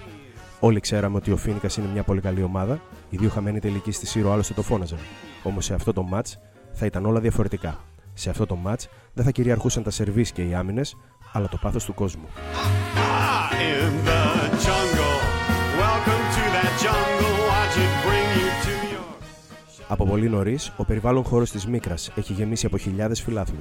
Όλοι 0.61 0.81
ξέραμε 0.81 1.17
ότι 1.17 1.31
ο 1.31 1.37
Φίνικας 1.37 1.77
είναι 1.77 1.89
μια 1.93 2.03
πολύ 2.03 2.21
καλή 2.21 2.43
ομάδα, 2.43 2.81
οι 3.11 3.17
δύο 3.17 3.29
χαμένοι 3.29 3.59
τελικοί 3.59 3.91
στη 3.91 4.07
Σύρο 4.07 4.33
άλλωστε 4.33 4.55
το 4.55 4.63
φώναζαν. 4.63 4.99
Όμως 5.43 5.65
σε 5.65 5.75
αυτό 5.75 5.93
το 5.93 6.03
ματ 6.03 6.27
θα 6.73 6.87
ήταν 6.87 7.07
όλα 7.07 7.21
διαφορετικά. 7.21 7.85
Σε 8.15 8.31
αυτό 8.31 8.47
το 8.47 8.57
ματ 8.57 8.81
δεν 9.13 9.25
θα 9.25 9.31
κυριαρχούσαν 9.31 9.83
τα 9.83 9.91
σερβίς 9.91 10.33
και 10.33 10.43
οι 10.43 10.55
άμυνες, 10.55 10.97
αλλά 11.33 11.49
το 11.49 11.59
πάθος 11.63 11.85
του 11.85 11.95
κόσμου. 11.95 12.29
Από 19.89 20.07
πολύ 20.07 20.29
νωρίς, 20.29 20.73
ο 20.77 20.85
περιβάλλον 20.85 21.25
χώρος 21.25 21.51
της 21.51 21.67
Μίκρας 21.67 22.11
έχει 22.15 22.33
γεμίσει 22.33 22.67
από 22.67 22.79
χιλιάδες 22.79 23.23
φιλάθλου. 23.23 23.59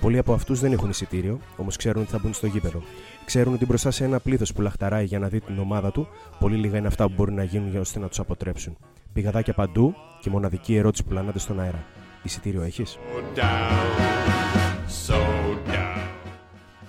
Πολλοί 0.00 0.18
από 0.18 0.32
αυτούς 0.32 0.60
δεν 0.60 0.72
έχουν 0.72 0.90
εισιτήριο, 0.90 1.38
όμως 1.56 1.76
ξέρουν 1.76 2.02
ότι 2.02 2.10
θα 2.10 2.18
μπουν 2.22 2.32
στο 2.32 2.46
γήπεδο. 2.46 2.82
Ξέρουν 3.24 3.54
ότι 3.54 3.66
μπροστά 3.66 3.90
σε 3.90 4.04
ένα 4.04 4.20
πλήθος 4.20 4.52
που 4.52 4.60
λαχταράει 4.60 5.04
για 5.04 5.18
να 5.18 5.28
δει 5.28 5.40
την 5.40 5.58
ομάδα 5.58 5.92
του, 5.92 6.08
πολύ 6.38 6.56
λίγα 6.56 6.78
είναι 6.78 6.86
αυτά 6.86 7.06
που 7.06 7.12
μπορεί 7.16 7.32
να 7.32 7.44
γίνουν 7.44 7.76
ώστε 7.76 7.98
να 7.98 8.08
τους 8.08 8.18
αποτρέψουν. 8.18 8.76
Πηγαδάκια 9.12 9.52
παντού 9.52 9.94
και 10.20 10.30
μοναδική 10.30 10.76
ερώτηση 10.76 11.04
που 11.04 11.12
λανάτε 11.12 11.38
στον 11.38 11.60
αέρα. 11.60 11.84
Εισιτήριο 12.22 12.62
έχεις; 12.62 12.98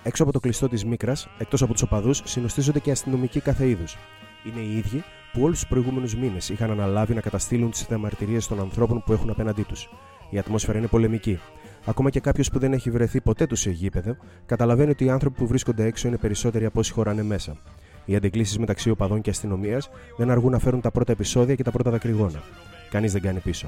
Έξω 0.03 0.23
από 0.23 0.31
το 0.31 0.39
κλειστό 0.39 0.69
της 0.69 0.85
Μίκρας, 0.85 1.27
εκτός 1.37 1.61
από 1.61 1.73
τους 1.73 1.81
οπαδούς, 1.81 2.21
συνοστίζονται 2.25 2.79
και 2.79 2.91
αστυνομικοί 2.91 3.39
κάθε 3.39 3.67
είδους. 3.67 3.97
Είναι 4.45 4.59
οι 4.59 4.77
ίδιοι 4.77 5.03
που 5.35 5.41
όλους 5.41 5.59
τους 5.59 5.67
προηγούμενους 5.67 6.15
μήνες 6.15 6.49
είχαν 6.49 6.71
αναλάβει 6.71 7.13
να 7.13 7.21
καταστήλουν 7.21 7.71
τις 7.71 7.85
διαμαρτυρίες 7.85 8.47
των 8.47 8.59
ανθρώπων 8.59 9.03
που 9.05 9.13
έχουν 9.13 9.29
απέναντί 9.29 9.63
τους. 9.63 9.89
Η 10.29 10.37
ατμόσφαιρα 10.37 10.77
είναι 10.77 10.87
πολεμική. 10.87 11.39
Ακόμα 11.85 12.09
και 12.09 12.19
κάποιος 12.19 12.49
που 12.49 12.59
δεν 12.59 12.73
έχει 12.73 12.91
βρεθεί 12.91 13.21
ποτέ 13.21 13.45
του 13.45 13.55
σε 13.55 13.69
γήπεδο, 13.69 14.15
καταλαβαίνει 14.45 14.89
ότι 14.89 15.05
οι 15.05 15.09
άνθρωποι 15.09 15.37
που 15.37 15.47
βρίσκονται 15.47 15.85
έξω 15.85 16.07
είναι 16.07 16.17
περισσότεροι 16.17 16.65
από 16.65 16.79
όσοι 16.79 16.91
χωράνε 16.91 17.23
μέσα. 17.23 17.57
Οι 18.05 18.15
αντεγκλήσει 18.15 18.59
μεταξύ 18.59 18.89
οπαδών 18.89 19.21
και 19.21 19.29
αστυνομίας 19.29 19.89
δεν 20.17 20.29
αργούν 20.31 20.51
να 20.51 20.59
φέρουν 20.59 20.81
τα 20.81 20.91
πρώτα 20.91 21.11
επεισόδια 21.11 21.55
και 21.55 21.63
τα 21.63 21.71
πρώτα 21.71 21.91
δακρυγόνα. 21.91 22.41
Κανείς 22.89 23.11
δεν 23.11 23.21
κάνει 23.21 23.39
πίσω. 23.39 23.67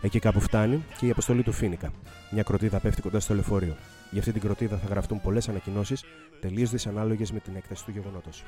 Εκεί 0.00 0.18
κάπου 0.18 0.40
φτάνει 0.40 0.84
και 0.98 1.06
η 1.06 1.10
αποστολή 1.10 1.42
του 1.42 1.52
Φίνικα. 1.52 1.92
Μια 2.30 2.42
κροτίδα 2.42 2.78
πέφτει 2.78 3.02
κοντά 3.02 3.20
στο 3.20 3.34
λεωφορείο. 3.34 3.76
Για 4.10 4.20
αυτή 4.20 4.32
την 4.32 4.40
κροτίδα 4.40 4.76
θα 4.76 4.86
γραφτούν 4.88 5.20
πολλές 5.20 5.48
ανακοινώσεις, 5.48 6.04
τελείως 6.40 6.70
δυσανάλογες 6.70 7.32
με 7.32 7.38
την 7.40 7.56
έκταση 7.56 7.84
του 7.84 7.90
γεγονότος. 7.90 8.42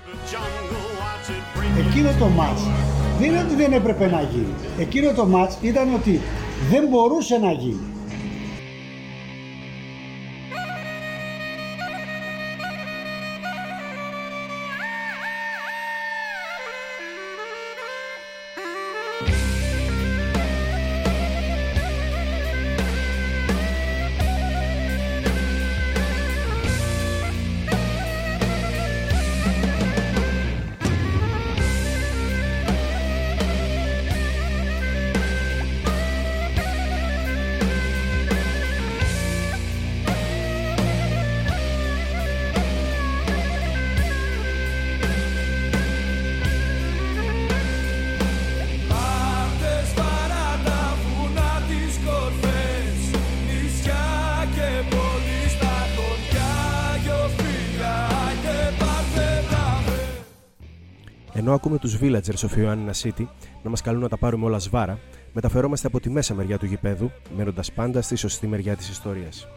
Εκείνο 1.78 2.10
το 2.18 2.26
μάτς 2.26 2.62
δεν 3.18 3.28
είναι 3.28 3.42
ότι 3.42 3.54
δεν 3.54 3.72
έπρεπε 3.72 4.06
να 4.06 4.22
γίνει. 4.22 4.54
Εκείνο 4.78 5.12
το 5.12 5.26
μάτς 5.26 5.58
ήταν 5.60 5.94
ότι 5.94 6.20
δεν 6.70 6.88
μπορούσε 6.88 7.38
να 7.38 7.52
γίνει. 7.52 7.99
Ενώ 61.50 61.58
ακούμε 61.58 61.78
τους 61.78 61.98
villagers 62.00 62.48
of 62.48 62.58
Ioannina 62.58 63.02
City 63.02 63.26
να 63.62 63.70
μας 63.70 63.80
καλούν 63.80 64.00
να 64.00 64.08
τα 64.08 64.18
πάρουμε 64.18 64.44
όλα 64.44 64.58
σβάρα, 64.58 64.98
μεταφερόμαστε 65.32 65.86
από 65.86 66.00
τη 66.00 66.10
μέσα 66.10 66.34
μεριά 66.34 66.58
του 66.58 66.66
γηπέδου, 66.66 67.10
μένοντας 67.36 67.72
πάντα 67.72 68.02
στη 68.02 68.16
σωστή 68.16 68.46
μεριά 68.46 68.76
της 68.76 68.88
ιστορίας. 68.88 69.48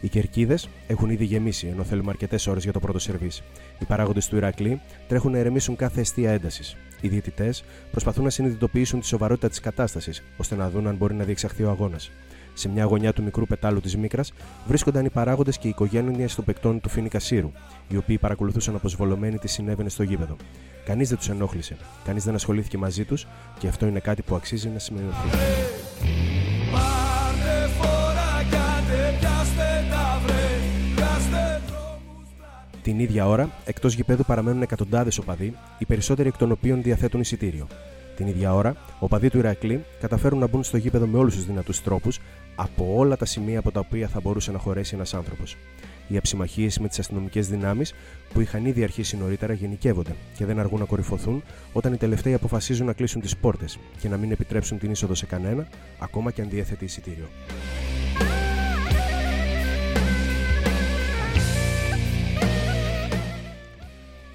Οι 0.00 0.08
κερκίδες 0.08 0.68
έχουν 0.86 1.10
ήδη 1.10 1.24
γεμίσει, 1.24 1.66
ενώ 1.66 1.84
θέλουμε 1.84 2.10
αρκετές 2.10 2.46
ώρες 2.46 2.62
για 2.62 2.72
το 2.72 2.80
πρώτο 2.80 2.98
σερβίς. 2.98 3.42
Οι 3.78 3.84
παράγοντες 3.84 4.28
του 4.28 4.36
Ηρακλή 4.36 4.80
τρέχουν 5.08 5.32
να 5.32 5.38
ερεμήσουν 5.38 5.76
κάθε 5.76 6.00
αιστεία 6.00 6.30
έντασης. 6.30 6.76
Οι 7.00 7.08
διαιτητές 7.08 7.64
προσπαθούν 7.90 8.24
να 8.24 8.30
συνειδητοποιήσουν 8.30 9.00
τη 9.00 9.06
σοβαρότητα 9.06 9.48
της 9.48 9.60
κατάστασης, 9.60 10.22
ώστε 10.36 10.56
να 10.56 10.70
δουν 10.70 10.86
αν 10.86 10.96
μπορεί 10.96 11.14
να 11.14 11.24
διεξαχθεί 11.24 11.62
ο 11.62 11.70
αγώνας. 11.70 12.10
Σε 12.58 12.68
μια 12.68 12.84
γωνιά 12.84 13.12
του 13.12 13.22
μικρού 13.22 13.46
πετάλου 13.46 13.80
της 13.80 13.96
Μίκρας 13.96 14.32
βρίσκονταν 14.66 15.04
οι 15.04 15.10
παράγοντες 15.10 15.58
και 15.58 15.66
οι 15.66 15.70
οικογένειες 15.70 16.34
των 16.34 16.44
παικτών 16.44 16.80
του 16.80 16.88
Φίνικα 16.88 17.18
Σύρου, 17.18 17.52
οι 17.88 17.96
οποίοι 17.96 18.18
παρακολουθούσαν 18.18 18.74
αποσβολωμένοι 18.74 19.38
τι 19.38 19.48
συνέβαινε 19.48 19.88
στο 19.88 20.02
γήπεδο. 20.02 20.36
Κανείς 20.84 21.08
δεν 21.08 21.18
τους 21.18 21.28
ενόχλησε, 21.28 21.76
κανείς 22.04 22.24
δεν 22.24 22.34
ασχολήθηκε 22.34 22.78
μαζί 22.78 23.04
τους 23.04 23.26
και 23.58 23.68
αυτό 23.68 23.86
είναι 23.86 23.98
κάτι 23.98 24.22
που 24.22 24.34
αξίζει 24.34 24.68
να 24.68 24.78
σημειωθεί. 24.78 25.28
Την 32.82 32.98
ίδια 32.98 33.26
ώρα, 33.26 33.50
εκτός 33.64 33.94
γηπέδου 33.94 34.24
παραμένουν 34.24 34.62
εκατοντάδες 34.62 35.18
οπαδοί, 35.18 35.54
οι 35.78 35.84
περισσότεροι 35.84 36.28
εκ 36.28 36.36
των 36.36 36.50
οποίων 36.50 36.82
διαθέτουν 36.82 37.20
εισιτήριο. 37.20 37.66
Την 38.18 38.26
ίδια 38.26 38.54
ώρα, 38.54 38.76
οπαδοί 38.98 39.30
του 39.30 39.38
Ηρακλή 39.38 39.84
καταφέρουν 40.00 40.38
να 40.38 40.46
μπουν 40.46 40.62
στο 40.62 40.76
γήπεδο 40.76 41.06
με 41.06 41.18
όλους 41.18 41.34
τους 41.34 41.46
δυνατούς 41.46 41.82
τρόπους 41.82 42.20
από 42.56 42.94
όλα 42.96 43.16
τα 43.16 43.24
σημεία 43.24 43.58
από 43.58 43.70
τα 43.70 43.80
οποία 43.80 44.08
θα 44.08 44.20
μπορούσε 44.20 44.52
να 44.52 44.58
χωρέσει 44.58 44.94
ένας 44.94 45.14
άνθρωπος. 45.14 45.56
Οι 46.08 46.16
αψημαχίες 46.16 46.78
με 46.78 46.88
τις 46.88 46.98
αστυνομικές 46.98 47.48
δυνάμεις 47.48 47.94
που 48.32 48.40
είχαν 48.40 48.66
ήδη 48.66 48.82
αρχίσει 48.82 49.16
νωρίτερα 49.16 49.52
γενικεύονται 49.52 50.14
και 50.36 50.44
δεν 50.44 50.58
αργούν 50.58 50.78
να 50.78 50.84
κορυφωθούν 50.84 51.42
όταν 51.72 51.92
οι 51.92 51.96
τελευταίοι 51.96 52.34
αποφασίζουν 52.34 52.86
να 52.86 52.92
κλείσουν 52.92 53.20
τις 53.20 53.36
πόρτες 53.36 53.78
και 54.00 54.08
να 54.08 54.16
μην 54.16 54.30
επιτρέψουν 54.30 54.78
την 54.78 54.90
είσοδο 54.90 55.14
σε 55.14 55.26
κανένα, 55.26 55.66
ακόμα 55.98 56.30
και 56.30 56.42
αν 56.42 56.48
διέθετε 56.48 56.84
εισιτήριο. 56.84 57.28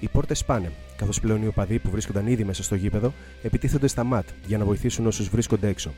Οι 0.00 0.08
πόρτες 0.08 0.38
σπάνε, 0.38 0.72
καθώς 0.96 1.20
πλέον 1.20 1.42
οι 1.42 1.46
οπαδοί 1.46 1.78
που 1.78 1.90
βρίσκονταν 1.90 2.26
ήδη 2.26 2.44
μέσα 2.44 2.62
στο 2.62 2.74
γήπεδο 2.74 3.12
επιτίθενται 3.42 3.86
στα 3.86 4.04
ματ 4.04 4.26
για 4.46 4.58
να 4.58 4.64
βοηθήσουν 4.64 5.06
όσους 5.06 5.28
βρίσκονται 5.28 5.68
έξω. 5.68 5.92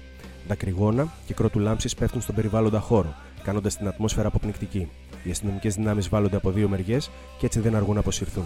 Δακρυγόνα 0.48 1.12
και 1.26 1.34
κρότου 1.34 1.58
λάμψη 1.58 1.96
πέφτουν 1.98 2.20
στον 2.20 2.34
περιβάλλοντα 2.34 2.80
χώρο, 2.80 3.14
κάνοντας 3.42 3.76
την 3.76 3.88
ατμόσφαιρα 3.88 4.28
αποπνικτική. 4.28 4.88
Οι 5.24 5.30
αστυνομικές 5.30 5.74
δυνάμεις 5.74 6.08
βάλλονται 6.08 6.36
από 6.36 6.50
δύο 6.50 6.68
μεριές 6.68 7.10
και 7.38 7.46
έτσι 7.46 7.60
δεν 7.60 7.74
αργούν 7.74 7.94
να 7.94 8.00
αποσυρθούν. 8.00 8.44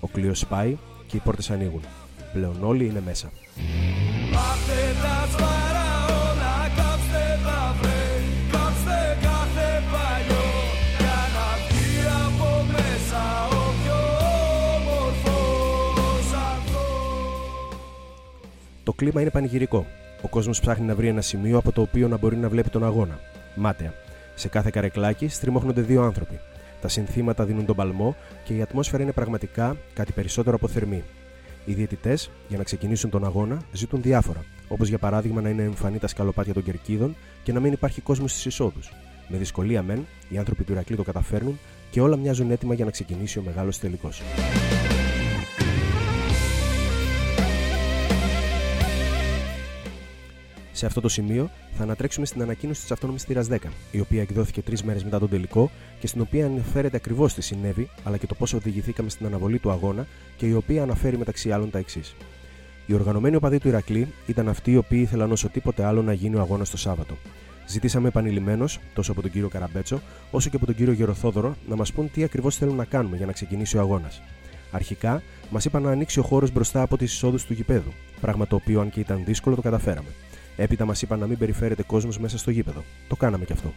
Ο 0.00 0.08
κλειός 0.08 0.38
σπάει 0.38 0.76
και 1.06 1.16
οι 1.16 1.20
πόρτες 1.20 1.50
ανοίγουν. 1.50 1.82
Πλέον 2.32 2.56
όλοι 2.64 2.84
είναι 2.86 3.02
μέσα. 3.04 3.30
Το 18.90 18.96
κλίμα 18.96 19.20
είναι 19.20 19.30
πανηγυρικό. 19.30 19.86
Ο 20.22 20.28
κόσμος 20.28 20.60
ψάχνει 20.60 20.86
να 20.86 20.94
βρει 20.94 21.08
ένα 21.08 21.20
σημείο 21.20 21.58
από 21.58 21.72
το 21.72 21.80
οποίο 21.80 22.08
να 22.08 22.16
μπορεί 22.16 22.36
να 22.36 22.48
βλέπει 22.48 22.70
τον 22.70 22.84
αγώνα. 22.84 23.18
Μάταια. 23.54 23.94
Σε 24.34 24.48
κάθε 24.48 24.70
καρεκλάκι 24.70 25.28
στριμώχνονται 25.28 25.80
δύο 25.80 26.02
άνθρωποι. 26.02 26.40
Τα 26.80 26.88
συνθήματα 26.88 27.44
δίνουν 27.44 27.66
τον 27.66 27.76
παλμό 27.76 28.16
και 28.44 28.54
η 28.54 28.62
ατμόσφαιρα 28.62 29.02
είναι 29.02 29.12
πραγματικά 29.12 29.76
κάτι 29.92 30.12
περισσότερο 30.12 30.56
από 30.56 30.68
θερμή. 30.68 31.02
Οι 31.64 31.72
διαιτητές, 31.72 32.30
για 32.48 32.58
να 32.58 32.64
ξεκινήσουν 32.64 33.10
τον 33.10 33.24
αγώνα, 33.24 33.62
ζητούν 33.72 34.02
διάφορα, 34.02 34.44
όπως 34.68 34.88
για 34.88 34.98
παράδειγμα 34.98 35.40
να 35.40 35.48
είναι 35.48 35.62
εμφανή 35.62 35.98
τα 35.98 36.06
σκαλοπάτια 36.06 36.54
των 36.54 36.62
κερκίδων 36.62 37.16
και 37.42 37.52
να 37.52 37.60
μην 37.60 37.72
υπάρχει 37.72 38.00
κόσμος 38.00 38.30
στις 38.30 38.44
εισόδους. 38.44 38.92
Με 39.28 39.36
δυσκολία 39.38 39.82
μεν, 39.82 40.06
οι 40.28 40.38
άνθρωποι 40.38 40.64
του 40.64 40.72
Ηρακλή 40.72 40.96
το 40.96 41.02
καταφέρνουν 41.02 41.58
και 41.90 42.00
όλα 42.00 42.16
μοιάζουν 42.16 42.50
έτοιμα 42.50 42.74
για 42.74 42.84
να 42.84 42.90
ξεκινήσει 42.90 43.38
ο 43.38 43.42
μεγάλος 43.42 43.78
τελικός. 43.78 44.22
Σε 50.80 50.86
αυτό 50.86 51.00
το 51.00 51.08
σημείο 51.08 51.50
θα 51.76 51.82
ανατρέξουμε 51.82 52.26
στην 52.26 52.42
ανακοίνωση 52.42 52.80
της 52.80 52.90
αυτόνομη 52.90 53.18
θύρα 53.18 53.44
10, 53.50 53.56
η 53.90 54.00
οποία 54.00 54.22
εκδόθηκε 54.22 54.62
τρεις 54.62 54.82
μέρες 54.82 55.04
μετά 55.04 55.18
τον 55.18 55.28
τελικό 55.28 55.70
και 56.00 56.06
στην 56.06 56.20
οποία 56.20 56.46
αναφέρεται 56.46 56.96
ακριβώς 56.96 57.34
τι 57.34 57.42
συνέβη, 57.42 57.90
αλλά 58.04 58.16
και 58.16 58.26
το 58.26 58.34
πώς 58.34 58.52
οδηγηθήκαμε 58.52 59.10
στην 59.10 59.26
αναβολή 59.26 59.58
του 59.58 59.70
αγώνα 59.70 60.06
και 60.36 60.46
η 60.46 60.52
οποία 60.52 60.82
αναφέρει 60.82 61.18
μεταξύ 61.18 61.52
άλλων 61.52 61.70
τα 61.70 61.78
εξής. 61.78 62.14
Οι 62.86 62.94
οργανωμένοι 62.94 63.36
οπαδοί 63.36 63.58
του 63.58 63.68
Ηρακλή 63.68 64.12
ήταν 64.26 64.48
αυτοί 64.48 64.70
οι 64.72 64.76
οποίοι 64.76 65.00
ήθελαν 65.02 65.32
όσο 65.32 65.48
τίποτε 65.48 65.84
άλλο 65.84 66.02
να 66.02 66.12
γίνει 66.12 66.36
ο 66.36 66.40
αγώνας 66.40 66.70
το 66.70 66.76
Σάββατο. 66.76 67.16
Ζητήσαμε 67.66 68.08
επανειλημμένω, 68.08 68.64
τόσο 68.94 69.12
από 69.12 69.22
τον 69.22 69.30
κύριο 69.30 69.48
Καραμπέτσο, 69.48 70.00
όσο 70.30 70.50
και 70.50 70.56
από 70.56 70.66
τον 70.66 70.74
κύριο 70.74 70.92
Γεροθόδωρο, 70.92 71.56
να 71.68 71.76
μας 71.76 71.92
πούν 71.92 72.10
τι 72.10 72.22
ακριβώς 72.22 72.56
θέλουν 72.56 72.76
να 72.76 72.84
κάνουμε 72.84 73.16
για 73.16 73.26
να 73.26 73.32
ξεκινήσει 73.32 73.76
ο 73.76 73.80
αγώνας. 73.80 74.22
Αρχικά, 74.70 75.22
μας 75.50 75.64
είπαν 75.64 75.82
να 75.82 75.90
ανοίξει 75.90 76.18
ο 76.18 76.22
χώρος 76.22 76.52
μπροστά 76.52 76.82
από 76.82 76.96
τις 76.96 77.12
εισόδους 77.12 77.44
του 77.44 77.52
γηπέδου, 77.52 77.92
πράγμα 78.20 78.46
το 78.46 78.56
οποίο, 78.56 78.80
αν 78.80 78.90
και 78.90 79.00
ήταν 79.00 79.22
δύσκολο, 79.24 79.56
το 79.56 79.62
καταφέραμε. 79.62 80.08
Έπειτα 80.56 80.84
μας 80.84 81.02
είπαν 81.02 81.18
να 81.18 81.26
μην 81.26 81.38
περιφέρεται 81.38 81.82
κόσμος 81.82 82.18
μέσα 82.18 82.38
στο 82.38 82.50
γήπεδο. 82.50 82.84
Το 83.08 83.16
κάναμε 83.16 83.44
κι 83.44 83.52
αυτό. 83.52 83.72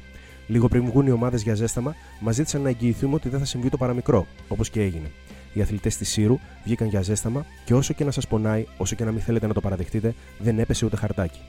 Λίγο 0.48 0.68
πριν 0.68 0.86
βγουν 0.86 1.08
οι 1.08 1.12
ομάδες 1.12 1.42
για 1.42 1.56
ζέσταμα, 1.56 1.96
μας 2.20 2.36
ζήτησαν 2.36 2.62
να 2.62 2.70
εγγυηθούμε 2.70 3.16
ότι 3.16 3.30
δεν 3.30 3.40
θα 3.40 3.46
συμβεί 3.46 3.70
το 3.70 3.78
παραμικρό, 3.78 4.28
όπως 4.48 4.70
και 4.70 4.82
έγινε. 4.82 5.12
Οι 5.54 5.62
αθλητές 5.62 5.98
της 5.98 6.10
Σύρου 6.10 6.40
βγήκαν 6.64 6.88
για 6.88 7.02
ζέσταμα 7.02 7.46
και 7.66 7.74
όσο 7.74 7.94
και 7.94 8.04
να 8.04 8.12
σας 8.12 8.28
πονάει, 8.28 8.66
όσο 8.78 8.96
και 8.96 9.04
να 9.04 9.12
μην 9.12 9.22
θέλετε 9.22 9.48
να 9.48 9.54
το 9.54 9.62
παραδεχτείτε, 9.62 10.14
δεν 10.40 10.60
έπεσε 10.60 10.86
ούτε 10.86 10.96
χαρτάκι. 10.96 11.40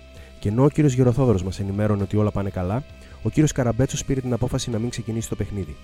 Και 0.40 0.48
ενώ 0.48 0.64
ο 0.64 0.68
κύριος 0.68 0.92
Γεροθόδωρο 0.94 1.38
μας 1.44 1.60
ενημέρωνε 1.60 2.02
ότι 2.02 2.16
όλα 2.16 2.30
πάνε 2.30 2.50
καλά, 2.50 2.84
ο 3.22 3.30
κύριος 3.30 3.52
Καραμπέτσος 3.52 4.04
πήρε 4.04 4.20
την 4.20 4.32
απόφαση 4.32 4.70
να 4.70 4.78
μην 4.78 4.90
ξεκινήσει 4.90 5.28
το 5.28 5.36
παιχνίδι. 5.36 5.76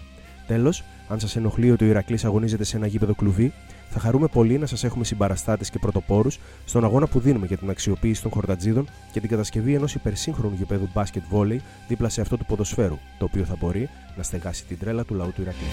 Τέλος, 0.47 0.85
αν 1.09 1.21
σας 1.21 1.37
ενοχλεί 1.37 1.71
ότι 1.71 1.85
ο 1.85 1.87
Ηρακλής 1.87 2.25
αγωνίζεται 2.25 2.65
σε 2.65 2.77
ένα 2.77 2.87
γήπεδο 2.87 3.15
κλουβί, 3.15 3.53
θα 3.93 4.01
χαρούμε 4.01 4.27
πολύ 4.27 4.59
να 4.59 4.67
σας 4.67 4.85
έχουμε 4.85 5.05
συμπαραστάτες 5.05 5.71
και 5.71 5.79
πρωτοπόρους 5.79 6.39
στον 6.65 6.85
αγώνα 6.85 7.07
που 7.07 7.21
δίνουμε 7.21 7.47
για 7.47 7.57
την 7.57 7.71
αξιοποίηση 7.71 8.23
των 8.23 8.31
χορτατζίδων 8.31 8.89
και 9.13 9.21
την 9.21 9.29
κατασκευή 9.29 9.75
ενός 9.75 9.95
υπερσύγχρονου 9.95 10.55
γηπέδου 10.57 10.89
μπάσκετ 10.93 11.23
βόλεϊ 11.29 11.63
δίπλα 11.89 12.09
σε 12.09 12.21
αυτό 12.21 12.37
του 12.37 12.45
ποδοσφαίρου, 12.45 12.99
το 13.19 13.25
οποίο 13.25 13.45
θα 13.45 13.57
μπορεί 13.61 13.89
να 14.17 14.23
στεγάσει 14.23 14.65
την 14.65 14.79
τρέλα 14.79 15.05
του 15.05 15.15
λαού 15.15 15.33
του 15.35 15.43
Ηρακλή. 15.43 15.67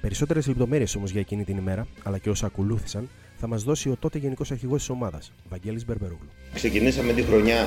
Περισσότερες 0.00 0.46
λεπτομέρειες 0.46 0.94
όμως 0.94 1.10
για 1.10 1.20
εκείνη 1.20 1.44
την 1.44 1.56
ημέρα, 1.56 1.86
αλλά 2.02 2.18
και 2.18 2.30
όσα 2.30 2.46
ακολούθησαν, 2.46 3.08
θα 3.36 3.46
μας 3.46 3.62
δώσει 3.62 3.88
ο 3.88 3.96
τότε 3.98 4.18
Γενικός 4.18 4.50
Αρχηγός 4.50 4.78
της 4.78 4.88
ομάδας, 4.88 5.32
Βαγγέλης 5.48 5.84
Μπερμπερούγλου. 5.84 6.28
Ξεκινήσαμε 6.54 7.12
τη 7.12 7.22
χρονιά 7.22 7.66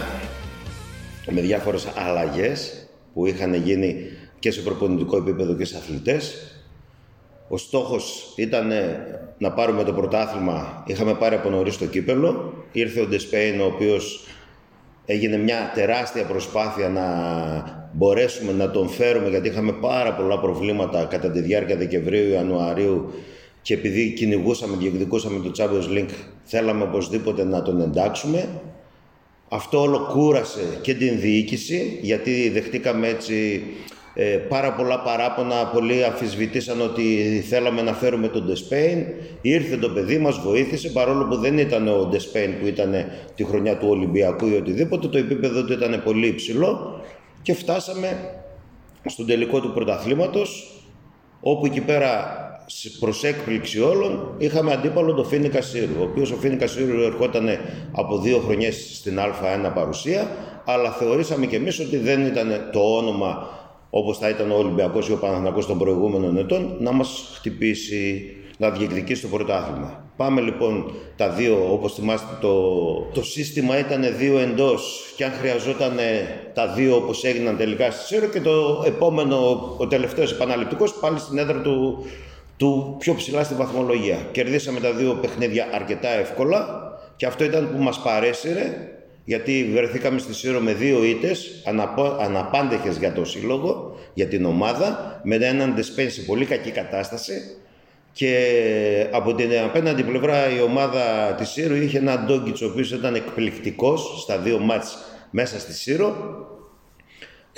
με 1.29 1.41
διάφορες 1.41 1.87
αλλαγές 1.95 2.87
που 3.13 3.25
είχαν 3.25 3.53
γίνει 3.53 3.95
και 4.39 4.51
σε 4.51 4.61
προπονητικό 4.61 5.17
επίπεδο 5.17 5.53
και 5.55 5.65
σε 5.65 5.77
αθλητές. 5.77 6.51
Ο 7.47 7.57
στόχος 7.57 8.33
ήταν 8.35 8.71
να 9.37 9.51
πάρουμε 9.51 9.83
το 9.83 9.93
πρωτάθλημα. 9.93 10.83
Είχαμε 10.87 11.13
πάρει 11.13 11.35
από 11.35 11.49
νωρίς 11.49 11.77
το 11.77 11.85
κύπελο. 11.85 12.53
Ήρθε 12.71 13.01
ο 13.01 13.07
Ντεσπέιν, 13.07 13.61
ο 13.61 13.65
οποίος 13.65 14.27
έγινε 15.05 15.37
μια 15.37 15.71
τεράστια 15.75 16.23
προσπάθεια 16.23 16.89
να 16.89 17.05
μπορέσουμε 17.91 18.51
να 18.51 18.71
τον 18.71 18.89
φέρουμε 18.89 19.29
γιατί 19.29 19.47
είχαμε 19.47 19.71
πάρα 19.71 20.13
πολλά 20.13 20.39
προβλήματα 20.39 21.05
κατά 21.05 21.31
τη 21.31 21.39
διάρκεια 21.41 21.75
Δεκεμβρίου, 21.75 22.29
Ιανουαρίου 22.29 23.13
και 23.61 23.73
επειδή 23.73 24.13
κυνηγούσαμε, 24.13 24.77
διεκδικούσαμε 24.77 25.39
το 25.39 25.51
Champions 25.57 25.97
League 25.97 26.13
θέλαμε 26.43 26.83
οπωσδήποτε 26.83 27.43
να 27.43 27.61
τον 27.61 27.81
εντάξουμε. 27.81 28.49
Αυτό 29.49 29.81
όλο 29.81 30.07
κούρασε 30.11 30.79
και 30.81 30.93
την 30.93 31.19
διοίκηση 31.19 31.99
γιατί 32.01 32.49
δεχτήκαμε 32.49 33.07
έτσι 33.07 33.63
ε, 34.13 34.23
πάρα 34.23 34.73
πολλά 34.73 34.99
παράπονα, 34.99 35.65
πολλοί 35.65 36.03
αμφισβητήσαν 36.03 36.81
ότι 36.81 37.43
θέλαμε 37.47 37.81
να 37.81 37.93
φέρουμε 37.93 38.27
τον 38.27 38.45
Ντεσπέιν. 38.45 39.05
Ήρθε 39.41 39.77
το 39.77 39.89
παιδί, 39.89 40.17
μας 40.17 40.39
βοήθησε, 40.39 40.89
παρόλο 40.89 41.25
που 41.25 41.35
δεν 41.35 41.57
ήταν 41.57 41.87
ο 41.87 42.05
Ντεσπέιν 42.05 42.59
που 42.59 42.65
ήταν 42.65 43.05
τη 43.35 43.43
χρονιά 43.43 43.77
του 43.77 43.87
Ολυμπιακού 43.89 44.47
ή 44.47 44.55
οτιδήποτε, 44.55 45.07
το 45.07 45.17
επίπεδο 45.17 45.63
του 45.63 45.73
ήταν 45.73 46.01
πολύ 46.03 46.27
υψηλό 46.27 47.01
και 47.41 47.53
φτάσαμε 47.53 48.33
στον 49.05 49.25
τελικό 49.25 49.61
του 49.61 49.71
πρωταθλήματος, 49.73 50.81
όπου 51.39 51.65
εκεί 51.65 51.81
πέρα 51.81 52.35
προς 52.99 53.23
έκπληξη 53.23 53.79
όλων 53.81 54.35
είχαμε 54.37 54.73
αντίπαλο 54.73 55.13
τον 55.13 55.25
Φίνικα 55.25 55.61
Σύρου, 55.61 55.93
ο 55.99 56.03
οποίος 56.03 56.31
ο 56.31 56.35
Φίνικα 56.35 56.67
Σύρου 56.67 57.01
ερχόταν 57.01 57.49
από 57.91 58.17
δύο 58.17 58.37
χρονιές 58.37 58.91
στην 58.93 59.19
Α1 59.19 59.71
παρουσία, 59.73 60.27
αλλά 60.65 60.91
θεωρήσαμε 60.91 61.45
κι 61.45 61.55
εμείς 61.55 61.79
ότι 61.79 61.97
δεν 61.97 62.25
ήταν 62.25 62.69
το 62.71 62.79
όνομα 62.79 63.47
όπως 63.89 64.17
θα 64.17 64.29
ήταν 64.29 64.51
ο 64.51 64.55
Ολυμπιακός 64.55 65.09
ή 65.09 65.11
ο 65.11 65.17
Παναθηναϊκός 65.17 65.65
των 65.65 65.77
προηγούμενων 65.77 66.37
ετών, 66.37 66.75
να 66.79 66.91
μας 66.91 67.31
χτυπήσει, 67.35 68.31
να 68.57 68.69
διεκδικήσει 68.69 69.21
το 69.21 69.27
πρωτάθλημα. 69.27 70.05
Πάμε 70.17 70.41
λοιπόν 70.41 70.91
τα 71.15 71.29
δύο, 71.29 71.67
όπως 71.71 71.93
θυμάστε 71.93 72.37
το, 72.41 72.71
το 73.13 73.23
σύστημα 73.23 73.79
ήταν 73.79 74.17
δύο 74.17 74.37
εντός 74.37 75.13
και 75.15 75.25
αν 75.25 75.31
χρειαζόταν 75.31 75.97
τα 76.53 76.67
δύο 76.67 76.95
όπως 76.95 77.23
έγιναν 77.23 77.57
τελικά 77.57 77.91
στη 77.91 78.05
Σύρο 78.05 78.27
και 78.27 78.41
το 78.41 78.83
επόμενο, 78.85 79.35
ο 79.77 79.87
τελευταίος 79.87 80.31
επαναληπτικός 80.31 80.93
πάλι 80.93 81.19
στην 81.19 81.37
έδρα 81.37 81.61
του, 81.61 82.05
του 82.57 82.95
πιο 82.99 83.15
ψηλά 83.15 83.43
στην 83.43 83.57
βαθμολογία. 83.57 84.17
Κερδίσαμε 84.31 84.79
τα 84.79 84.91
δύο 84.91 85.13
παιχνίδια 85.13 85.67
αρκετά 85.73 86.09
εύκολα 86.09 86.91
και 87.15 87.25
αυτό 87.25 87.43
ήταν 87.43 87.71
που 87.71 87.83
μας 87.83 88.01
παρέσυρε 88.01 88.91
γιατί 89.25 89.69
βρεθήκαμε 89.73 90.19
στη 90.19 90.33
Σύρο 90.33 90.59
με 90.59 90.73
δύο 90.73 91.03
ήτες 91.03 91.63
αναπάντεχες 92.19 92.97
για 92.97 93.13
το 93.13 93.25
σύλλογο, 93.25 93.97
για 94.13 94.27
την 94.27 94.45
ομάδα, 94.45 95.21
με 95.23 95.35
έναν 95.35 95.73
Ντεσπέν 95.73 96.11
σε 96.11 96.21
πολύ 96.21 96.45
κακή 96.45 96.71
κατάσταση 96.71 97.33
και 98.11 99.07
από 99.11 99.33
την 99.33 99.49
απέναντι 99.63 100.03
πλευρά 100.03 100.55
η 100.57 100.61
ομάδα 100.61 101.33
της 101.37 101.49
Σύρο 101.49 101.75
είχε 101.75 101.97
έναν 101.97 102.25
Ντόγκιτς 102.25 102.61
ο 102.61 102.65
οποίος 102.65 102.91
ήταν 102.91 103.15
εκπληκτικός 103.15 104.21
στα 104.21 104.37
δύο 104.37 104.59
μάτς 104.59 104.97
μέσα 105.29 105.59
στη 105.59 105.73
Σύρο. 105.73 106.15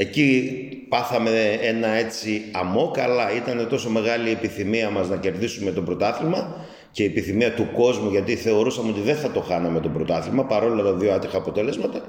Εκεί 0.01 0.51
πάθαμε 0.89 1.59
ένα 1.61 1.87
έτσι 1.87 2.41
αμόκ, 2.51 2.99
αλλά 2.99 3.35
ήταν 3.35 3.67
τόσο 3.69 3.89
μεγάλη 3.89 4.29
η 4.29 4.31
επιθυμία 4.31 4.89
μας 4.89 5.09
να 5.09 5.15
κερδίσουμε 5.15 5.71
το 5.71 5.81
πρωτάθλημα 5.81 6.65
και 6.91 7.03
η 7.03 7.05
επιθυμία 7.05 7.53
του 7.53 7.67
κόσμου, 7.75 8.09
γιατί 8.09 8.35
θεωρούσαμε 8.35 8.89
ότι 8.89 9.01
δεν 9.01 9.15
θα 9.15 9.31
το 9.31 9.39
χάναμε 9.41 9.79
το 9.79 9.89
πρωτάθλημα, 9.89 10.45
παρόλα 10.45 10.83
τα 10.83 10.93
δύο 10.93 11.13
άτυχα 11.13 11.37
αποτελέσματα. 11.37 12.01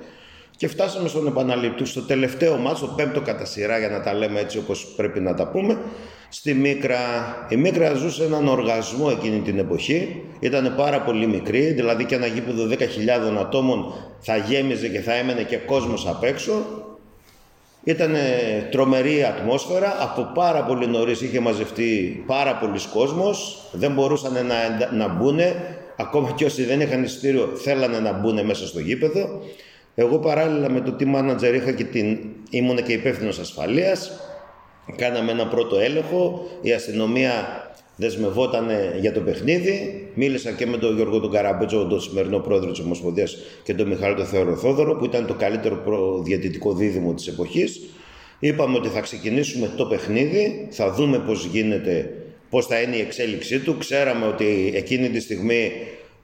Και 0.56 0.68
φτάσαμε 0.68 1.08
στον 1.08 1.26
επαναλήπτου, 1.26 1.86
στο 1.86 2.02
τελευταίο 2.02 2.56
μάτσο, 2.56 2.86
το 2.86 2.92
πέμπτο 2.96 3.20
κατά 3.20 3.44
σειρά, 3.44 3.78
για 3.78 3.88
να 3.88 4.00
τα 4.00 4.14
λέμε 4.14 4.40
έτσι 4.40 4.58
όπως 4.58 4.86
πρέπει 4.96 5.20
να 5.20 5.34
τα 5.34 5.48
πούμε, 5.48 5.78
στη 6.28 6.54
Μίκρα. 6.54 6.98
Η 7.48 7.56
Μίκρα 7.56 7.94
ζούσε 7.94 8.24
έναν 8.24 8.48
οργασμό 8.48 9.08
εκείνη 9.18 9.40
την 9.40 9.58
εποχή. 9.58 10.22
Ήταν 10.40 10.74
πάρα 10.76 11.00
πολύ 11.00 11.26
μικρή, 11.26 11.72
δηλαδή 11.72 12.04
και 12.04 12.14
ένα 12.14 12.26
γήπεδο 12.26 12.68
10.000 12.70 12.76
ατόμων 13.40 13.92
θα 14.20 14.36
γέμιζε 14.36 14.88
και 14.88 15.00
θα 15.00 15.14
έμενε 15.14 15.42
και 15.42 15.56
κόσμος 15.56 16.06
απ' 16.08 16.24
έξω. 16.24 16.52
Ήταν 17.84 18.16
τρομερή 18.70 19.24
ατμόσφαιρα, 19.24 19.96
από 20.00 20.30
πάρα 20.34 20.64
πολύ 20.64 20.86
νωρίς 20.86 21.20
είχε 21.20 21.40
μαζευτεί 21.40 22.22
πάρα 22.26 22.56
πολλοί 22.56 22.78
κόσμος, 22.92 23.68
δεν 23.72 23.92
μπορούσαν 23.92 24.32
να, 24.32 24.90
να 24.92 25.08
μπουν, 25.08 25.38
ακόμα 25.96 26.30
και 26.30 26.44
όσοι 26.44 26.64
δεν 26.64 26.80
είχαν 26.80 27.02
εισιτήριο 27.02 27.46
θέλανε 27.54 27.98
να 27.98 28.12
μπουν 28.12 28.46
μέσα 28.46 28.66
στο 28.66 28.80
γήπεδο. 28.80 29.40
Εγώ 29.94 30.18
παράλληλα 30.18 30.70
με 30.70 30.80
το 30.80 30.96
team 31.00 31.16
manager 31.16 31.54
είχα 31.54 31.72
και 31.72 31.84
την, 31.84 32.18
ήμουν 32.50 32.82
και 32.82 32.92
υπεύθυνος 32.92 33.38
ασφαλείας, 33.38 34.20
κάναμε 34.96 35.30
ένα 35.30 35.46
πρώτο 35.46 35.78
έλεγχο, 35.78 36.46
η 36.60 36.72
αστυνομία 36.72 37.32
δεσμευόταν 38.00 38.68
για 39.00 39.12
το 39.12 39.20
παιχνίδι. 39.20 40.08
Μίλησα 40.14 40.50
και 40.50 40.66
με 40.66 40.76
τον 40.76 40.94
Γιώργο 40.96 41.20
τον 41.20 41.30
Καραμπέτζο, 41.30 41.86
τον 41.86 42.00
σημερινό 42.00 42.38
πρόεδρο 42.38 42.70
της 42.70 42.80
Ομοσπονδίας, 42.80 43.36
και 43.62 43.74
τον 43.74 43.88
Μιχάλη 43.88 44.14
τον 44.14 44.26
Θεοροθόδωρο, 44.26 44.96
που 44.96 45.04
ήταν 45.04 45.26
το 45.26 45.34
καλύτερο 45.34 46.22
διαιτητικό 46.24 46.72
δίδυμο 46.72 47.14
της 47.14 47.26
εποχής. 47.26 47.80
Είπαμε 48.38 48.76
ότι 48.76 48.88
θα 48.88 49.00
ξεκινήσουμε 49.00 49.70
το 49.76 49.86
παιχνίδι, 49.86 50.68
θα 50.70 50.92
δούμε 50.92 51.18
πώς 51.18 51.44
γίνεται, 51.44 52.10
πώς 52.50 52.66
θα 52.66 52.80
είναι 52.80 52.96
η 52.96 53.00
εξέλιξή 53.00 53.58
του. 53.58 53.76
Ξέραμε 53.78 54.26
ότι 54.26 54.72
εκείνη 54.74 55.08
τη 55.08 55.20
στιγμή 55.20 55.72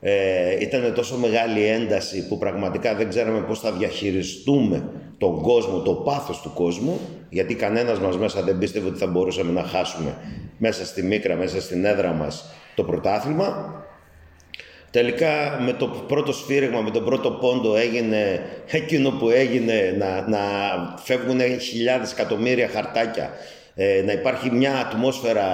ε, 0.00 0.12
ήταν 0.60 0.92
τόσο 0.94 1.16
μεγάλη 1.16 1.64
ένταση 1.64 2.28
που 2.28 2.38
πραγματικά 2.38 2.94
δεν 2.94 3.08
ξέραμε 3.08 3.40
πώς 3.40 3.60
θα 3.60 3.72
διαχειριστούμε 3.72 4.88
τον 5.18 5.42
κόσμο, 5.42 5.78
το 5.78 5.92
πάθος 5.92 6.40
του 6.40 6.52
κόσμου, 6.54 7.00
γιατί 7.28 7.54
κανένας 7.54 7.98
μας 7.98 8.16
μέσα 8.16 8.42
δεν 8.42 8.58
πίστευε 8.58 8.88
ότι 8.88 8.98
θα 8.98 9.06
μπορούσαμε 9.06 9.52
να 9.52 9.62
χάσουμε 9.62 10.16
μέσα 10.58 10.84
στη 10.84 11.02
μίκρα, 11.02 11.36
μέσα 11.36 11.60
στην 11.60 11.84
έδρα 11.84 12.12
μας 12.12 12.44
το 12.74 12.82
πρωτάθλημα. 12.82 13.74
Τελικά 14.90 15.60
με 15.64 15.72
το 15.72 15.86
πρώτο 15.86 16.32
σφύριγμα, 16.32 16.80
με 16.80 16.90
τον 16.90 17.04
πρώτο 17.04 17.30
πόντο 17.30 17.76
έγινε 17.76 18.40
εκείνο 18.66 19.10
που 19.10 19.28
έγινε 19.28 19.96
να, 19.98 20.28
να 20.28 20.38
φεύγουν 20.96 21.40
χιλιάδες 21.60 22.12
εκατομμύρια 22.12 22.68
χαρτάκια, 22.68 23.30
ε, 23.74 24.02
να 24.04 24.12
υπάρχει 24.12 24.50
μια 24.50 24.76
ατμόσφαιρα 24.76 25.50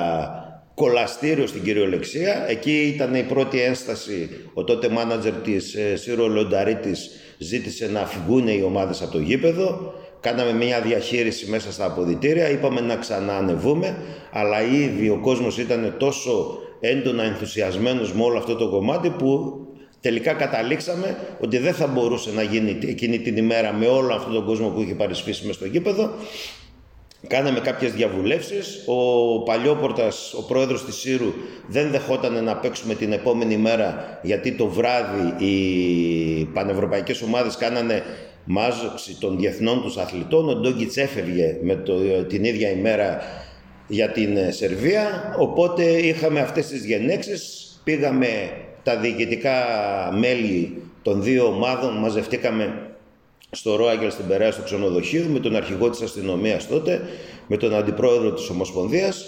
κολαστήριο 0.75 1.47
στην 1.47 1.63
κυριολεξία. 1.63 2.45
Εκεί 2.49 2.93
ήταν 2.95 3.15
η 3.15 3.23
πρώτη 3.23 3.61
ένσταση. 3.61 4.29
Ο 4.55 4.65
τότε 4.65 4.89
μάνατζερ 4.89 5.33
της 5.33 5.75
ε, 5.75 5.97
Σύρο 5.97 6.27
Λονταρίτης 6.27 7.11
ζήτησε 7.43 7.87
να 7.87 8.07
φυγούν 8.07 8.49
οι 8.49 8.63
ομάδες 8.63 9.03
από 9.03 9.13
το 9.13 9.19
γήπεδο. 9.19 9.95
Κάναμε 10.21 10.53
μια 10.53 10.81
διαχείριση 10.81 11.51
μέσα 11.51 11.73
στα 11.73 11.85
αποδητήρια, 11.85 12.51
είπαμε 12.51 12.81
να 12.81 12.97
ξαναανεβούμε, 12.97 13.97
αλλά 14.33 14.63
ήδη 14.63 15.09
ο 15.09 15.19
κόσμος 15.23 15.59
ήταν 15.59 15.95
τόσο 15.99 16.59
έντονα 16.81 17.23
ενθουσιασμένος 17.23 18.13
με 18.13 18.23
όλο 18.23 18.39
αυτό 18.39 18.57
το 18.57 18.69
κομμάτι 18.69 19.11
που 19.11 19.61
τελικά 20.01 20.33
καταλήξαμε 20.33 21.17
ότι 21.41 21.59
δεν 21.59 21.75
θα 21.75 21.87
μπορούσε 21.87 22.31
να 22.33 22.43
γίνει 22.43 22.79
εκείνη 22.83 23.19
την 23.19 23.37
ημέρα 23.37 23.73
με 23.73 23.87
όλο 23.87 24.15
αυτόν 24.15 24.33
τον 24.33 24.45
κόσμο 24.45 24.69
που 24.69 24.81
είχε 24.81 24.95
παρισφύσει 24.95 25.47
μες 25.47 25.55
στο 25.55 25.67
γήπεδο. 25.67 26.11
Κάναμε 27.27 27.61
κάποιες 27.61 27.93
διαβουλεύσεις. 27.93 28.83
Ο 28.87 29.43
Παλιόπορτας, 29.43 30.35
ο 30.35 30.43
πρόεδρος 30.43 30.85
της 30.85 30.95
Σύρου, 30.95 31.33
δεν 31.67 31.91
δεχόταν 31.91 32.45
να 32.45 32.57
παίξουμε 32.57 32.95
την 32.95 33.13
επόμενη 33.13 33.57
μέρα 33.57 34.19
γιατί 34.23 34.53
το 34.53 34.67
βράδυ 34.67 35.45
οι 35.45 36.45
πανευρωπαϊκές 36.45 37.23
ομάδες 37.23 37.57
κάνανε 37.57 38.03
μάζοξη 38.45 39.17
των 39.21 39.39
διεθνών 39.39 39.83
τους 39.83 39.97
αθλητών. 39.97 40.49
Ο 40.49 40.55
Ντόγκιτς 40.55 40.97
έφευγε 40.97 41.59
με 41.63 41.75
το, 41.75 41.95
την 42.29 42.45
ίδια 42.45 42.71
ημέρα 42.71 43.19
για 43.87 44.09
την 44.09 44.39
Σερβία. 44.49 45.35
Οπότε 45.39 45.85
είχαμε 45.85 46.41
αυτές 46.41 46.67
τις 46.67 46.85
γενέξεις. 46.85 47.67
Πήγαμε 47.85 48.29
τα 48.83 48.97
διοικητικά 48.97 49.55
μέλη 50.13 50.83
των 51.03 51.23
δύο 51.23 51.47
ομάδων, 51.47 51.97
μαζευτήκαμε 51.97 52.92
στο 53.55 53.77
Ρόαγγελ 53.77 54.11
στην 54.11 54.27
Περαία 54.27 54.53
στο 54.53 54.63
ξενοδοχείο 54.63 55.25
με 55.29 55.39
τον 55.39 55.57
αρχηγό 55.57 55.91
της 55.91 56.01
αστυνομίας 56.01 56.69
τότε, 56.69 57.01
με 57.47 57.57
τον 57.57 57.75
αντιπρόεδρο 57.75 58.33
της 58.33 58.49
Ομοσπονδίας. 58.49 59.27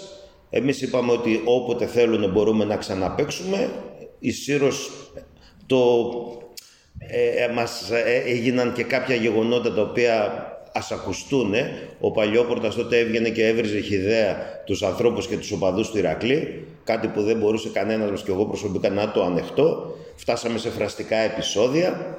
Εμείς 0.49 0.81
είπαμε 0.81 1.11
ότι 1.11 1.41
όποτε 1.45 1.85
θέλουν 1.85 2.31
μπορούμε 2.31 2.65
να 2.65 2.77
ξαναπαίξουμε. 2.77 3.69
Η 4.19 4.31
Σύρος 4.31 4.91
το 5.65 5.77
ε, 6.97 7.43
ε, 7.43 7.47
μας 7.53 7.91
ε, 7.91 8.23
έγιναν 8.25 8.73
και 8.73 8.83
κάποια 8.83 9.15
γεγονότα 9.15 9.73
τα 9.73 9.81
οποία 9.81 10.45
ας 10.73 10.91
ακουστούν. 10.91 11.53
Ο 11.99 12.11
Παλιόπορτας 12.11 12.75
τότε 12.75 12.99
έβγαινε 12.99 13.29
και 13.29 13.47
έβριζε 13.47 13.79
χιδέα 13.79 14.37
τους 14.65 14.83
ανθρώπους 14.83 15.27
και 15.27 15.37
τους 15.37 15.51
οπαδούς 15.51 15.89
του 15.89 15.97
Ηρακλή, 15.97 16.67
κάτι 16.83 17.07
που 17.07 17.23
δεν 17.23 17.37
μπορούσε 17.37 17.69
κανένας 17.69 18.09
μας 18.09 18.23
και 18.23 18.31
εγώ 18.31 18.45
προσωπικά 18.45 18.89
να 18.89 19.11
το 19.11 19.23
ανεχτώ. 19.23 19.95
Φτάσαμε 20.15 20.57
σε 20.57 20.69
φραστικά 20.69 21.17
επεισόδια 21.17 22.17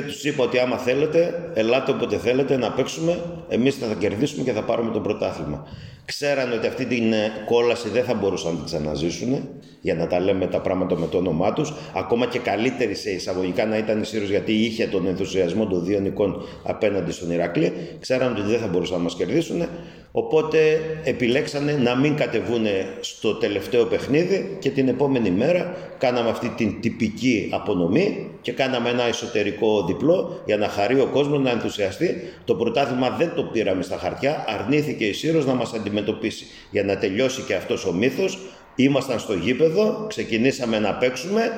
και 0.00 0.04
τους 0.04 0.24
είπα 0.24 0.44
ότι 0.44 0.58
άμα 0.58 0.76
θέλετε, 0.76 1.50
ελάτε 1.54 1.90
όποτε 1.90 2.16
θέλετε 2.16 2.56
να 2.56 2.70
παίξουμε, 2.70 3.18
εμείς 3.48 3.74
θα, 3.74 3.86
θα 3.86 3.94
κερδίσουμε 3.94 4.42
και 4.44 4.52
θα 4.52 4.62
πάρουμε 4.62 4.90
το 4.90 5.00
πρωτάθλημα. 5.00 5.66
Ξέρανε 6.04 6.54
ότι 6.54 6.66
αυτή 6.66 6.84
την 6.84 7.12
ε, 7.12 7.30
κόλαση 7.46 7.88
δεν 7.88 8.04
θα 8.04 8.14
μπορούσαν 8.14 8.50
να 8.50 8.56
την 8.56 8.64
ξαναζήσουν, 8.64 9.48
για 9.80 9.94
να 9.94 10.06
τα 10.06 10.20
λέμε 10.20 10.46
τα 10.46 10.60
πράγματα 10.60 10.98
με 10.98 11.06
το 11.06 11.18
όνομά 11.18 11.52
τους. 11.52 11.72
Ακόμα 11.94 12.26
και 12.26 12.38
καλύτερη 12.38 12.94
σε 12.94 13.10
εισαγωγικά 13.10 13.66
να 13.66 13.76
ήταν 13.76 14.00
η 14.00 14.04
Σύρος, 14.04 14.28
γιατί 14.28 14.52
είχε 14.52 14.86
τον 14.86 15.06
ενθουσιασμό 15.06 15.66
των 15.66 15.84
δύο 15.84 16.00
νικών 16.00 16.42
απέναντι 16.62 17.12
στον 17.12 17.30
Ηρακλή. 17.30 17.72
Ξέρανε 18.00 18.40
ότι 18.40 18.50
δεν 18.50 18.58
θα 18.58 18.66
μπορούσαν 18.66 18.96
να 18.96 19.02
μας 19.02 19.14
κερδίσουν. 19.14 19.68
Οπότε 20.12 20.80
επιλέξανε 21.04 21.72
να 21.72 21.96
μην 21.96 22.16
κατεβούν 22.16 22.66
στο 23.00 23.34
τελευταίο 23.34 23.84
παιχνίδι 23.84 24.56
και 24.60 24.70
την 24.70 24.88
επόμενη 24.88 25.30
μέρα 25.30 25.76
κάναμε 25.98 26.30
αυτή 26.30 26.48
την 26.48 26.80
τυπική 26.80 27.48
απονομή 27.52 28.30
και 28.40 28.52
κάναμε 28.52 28.88
ένα 28.88 29.02
εσωτερικό 29.02 29.84
διπλό 29.84 30.42
για 30.46 30.56
να 30.56 30.68
χαρεί 30.68 31.00
ο 31.00 31.06
κόσμος 31.06 31.40
να 31.40 31.50
ενθουσιαστεί. 31.50 32.32
Το 32.44 32.54
πρωτάθλημα 32.54 33.10
δεν 33.10 33.32
το 33.34 33.42
πήραμε 33.42 33.82
στα 33.82 33.96
χαρτιά, 33.96 34.44
αρνήθηκε 34.48 35.04
η 35.04 35.12
Σύρος 35.12 35.46
να 35.46 35.54
μας 35.54 35.72
αντιμετωπίσει. 35.72 36.46
Για 36.70 36.84
να 36.84 36.96
τελειώσει 36.96 37.42
και 37.42 37.54
αυτός 37.54 37.84
ο 37.84 37.92
μύθος, 37.92 38.38
ήμασταν 38.74 39.18
στο 39.18 39.32
γήπεδο, 39.32 40.04
ξεκινήσαμε 40.08 40.78
να 40.78 40.94
παίξουμε, 40.94 41.52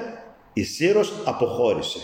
η 0.52 0.62
Σύρος 0.62 1.12
αποχώρησε. 1.24 1.98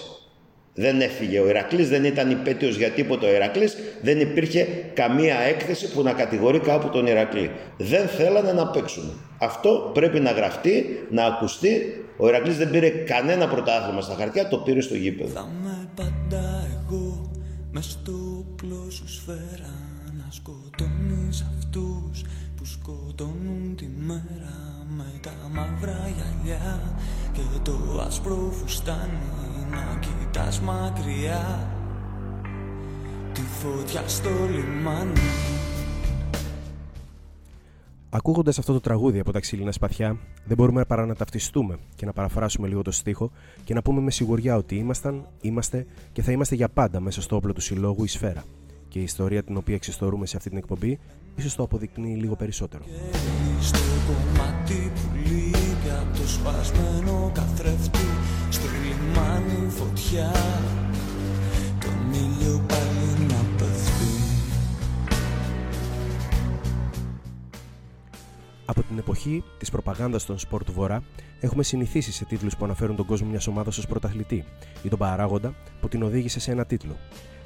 Δεν 0.79 1.01
έφυγε 1.01 1.41
ο 1.41 1.49
Ηρακλής, 1.49 1.89
δεν 1.89 2.05
ήταν 2.05 2.31
υπέτειος 2.31 2.77
για 2.77 2.91
τίποτα 2.91 3.27
ο 3.27 3.35
Ηρακλής, 3.35 3.77
δεν 4.01 4.21
υπήρχε 4.21 4.67
καμία 4.95 5.37
έκθεση 5.39 5.93
που 5.93 6.03
να 6.03 6.13
κατηγορεί 6.13 6.59
κάπου 6.59 6.89
τον 6.89 7.07
Ηρακλή. 7.07 7.51
Δεν 7.77 8.07
θέλανε 8.09 8.53
να 8.53 8.67
παίξουν. 8.67 9.21
Αυτό 9.39 9.91
πρέπει 9.95 10.21
να 10.21 10.31
γραφτεί, 10.31 11.07
να 11.11 11.25
ακουστεί. 11.25 12.05
Ο 12.17 12.29
Ηρακλής 12.29 12.57
δεν 12.57 12.71
πήρε 12.71 12.89
κανένα 12.89 13.49
πρωτάθλημα 13.49 14.01
στα 14.01 14.15
χαρτιά, 14.15 14.49
το 14.49 14.57
πήρε 14.57 14.81
στο 14.81 14.95
γήπεδο. 14.95 15.31
Θα 15.31 15.49
με 15.63 15.89
πάντα 15.95 16.67
εγώ 16.87 17.31
μες 17.71 17.85
στο 17.85 18.45
σου 18.89 19.09
σφαίρα 19.09 19.75
να 20.19 20.27
σκοτώνεις 20.31 21.47
αυτούς 21.59 22.23
που 22.57 22.65
σκοτώνουν 22.65 23.77
τη 23.77 23.89
μέρα 23.97 24.57
με 24.97 25.05
τα 25.21 25.33
μαύρα 25.51 26.11
γυαλιά 26.17 26.81
και 27.33 27.41
το 27.63 28.03
άσπρο 28.07 28.53
φουστάνι 28.61 29.56
να 29.71 29.99
κοιτάς 29.99 30.61
μακριά 30.61 31.71
τη 33.33 33.41
φωτιά 33.41 34.09
στο 34.09 34.31
λιμάνι 34.51 35.21
Ακούγοντας 38.11 38.59
αυτό 38.59 38.73
το 38.73 38.81
τραγούδι 38.81 39.19
από 39.19 39.33
τα 39.33 39.41
ξύλινα 39.41 39.73
σπαθιά, 39.73 40.17
δεν 40.45 40.57
μπορούμε 40.57 40.85
παρά 40.85 41.07
να 41.07 41.15
ταυτιστούμε 41.15 41.79
και 41.97 42.07
να 42.07 42.13
παραφράσουμε 42.13 42.69
λίγο 42.69 42.83
το 42.83 42.91
στίχο 42.91 43.31
και 43.65 43.75
να 43.75 43.83
πούμε 43.83 44.01
με 44.01 44.11
σιγουριά 44.11 44.57
ότι 44.57 44.77
ήμασταν, 44.77 45.27
είμαστε 45.41 45.87
και 46.13 46.23
θα 46.23 46.33
είμαστε 46.33 46.55
για 46.55 46.69
πάντα 46.69 47.01
μέσα 47.01 47.23
στο 47.23 47.37
όπλο 47.37 47.53
του 47.53 47.61
συλλόγου 47.61 48.05
η 48.05 48.09
σφαίρα. 48.09 48.45
Και 48.89 48.99
η 48.99 49.03
ιστορία 49.03 49.43
την 49.43 49.57
οποία 49.57 49.75
εξιστορούμε 49.75 50.27
σε 50.27 50.37
αυτή 50.37 50.49
την 50.49 50.59
εκπομπή 50.59 50.99
ίσως 51.37 51.55
το 51.55 51.63
αποδεικνύει 51.63 52.15
λίγο 52.15 52.37
περισσότερο. 52.37 52.85
στο 53.61 53.79
κομμάτι 54.07 54.93
που 54.95 55.17
λείπει 55.29 55.91
από 56.01 56.19
το 56.19 56.29
σπασμένο 56.29 57.31
καθρέφτη 57.35 57.99
στο 58.51 58.67
λιμάνι 59.17 59.71
φωτιά 59.71 60.33
τον 61.81 62.13
ήλιο 62.13 62.65
πάλι 62.69 63.27
να 63.29 63.57
πέφτει 63.57 64.05
Από 68.65 68.83
την 68.83 68.99
εποχή 68.99 69.45
της 69.59 69.71
προπαγάνδας 69.71 70.27
των 70.27 70.39
σπορ 70.39 70.65
του 70.65 70.73
Βορρά, 70.73 71.03
έχουμε 71.41 71.63
συνηθίσει 71.63 72.13
σε 72.13 72.25
τίτλους 72.25 72.57
που 72.57 72.65
αναφέρουν 72.65 72.97
τον 72.97 73.07
κόσμο 73.07 73.29
μιας 73.29 73.47
ομάδας 73.47 73.79
ως 73.79 73.87
πρωταθλητή 73.87 74.45
ή 74.83 74.89
τον 74.89 74.99
παράγοντα 74.99 75.55
που 75.81 75.89
την 75.89 76.03
οδήγησε 76.03 76.41
σε 76.41 76.51
ένα 76.51 76.65
τίτλο. 76.65 76.97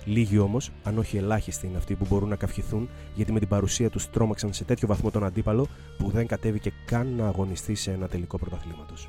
Λίγοι 0.04 0.38
όμως, 0.38 0.70
αν 0.83 0.98
όχι 0.98 1.16
ελάχιστοι, 1.16 1.66
είναι 1.66 1.76
αυτοί 1.76 1.94
που 1.94 2.06
μπορούν 2.09 2.28
να 2.28 2.37
καυχηθούν 2.37 2.88
γιατί 3.14 3.33
με 3.33 3.38
την 3.38 3.48
παρουσία 3.48 3.90
τους 3.90 4.11
τρόμαξαν 4.11 4.52
σε 4.52 4.64
τέτοιο 4.64 4.88
βαθμό 4.88 5.11
τον 5.11 5.24
αντίπαλο 5.24 5.66
που 5.98 6.11
δεν 6.11 6.26
κατέβηκε 6.26 6.72
καν 6.85 7.14
να 7.16 7.26
αγωνιστεί 7.26 7.74
σε 7.74 7.90
ένα 7.90 8.09
τελικό 8.09 8.38
πρωταθλήματος. 8.38 9.09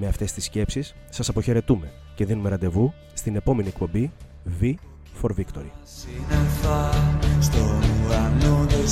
Με 0.00 0.06
αυτές 0.06 0.32
τις 0.32 0.44
σκέψεις 0.44 0.94
σας 1.10 1.28
αποχαιρετούμε 1.28 1.92
και 2.14 2.24
δίνουμε 2.24 2.48
ραντεβού 2.48 2.92
στην 3.12 3.36
επόμενη 3.36 3.68
εκπομπή 3.68 4.12
V 4.60 4.74
for 5.22 5.30
Victory. 5.30 5.70
Σύννεφα 5.82 6.90
στον 7.40 7.82
ουρανό 8.04 8.66
δεν 8.68 8.88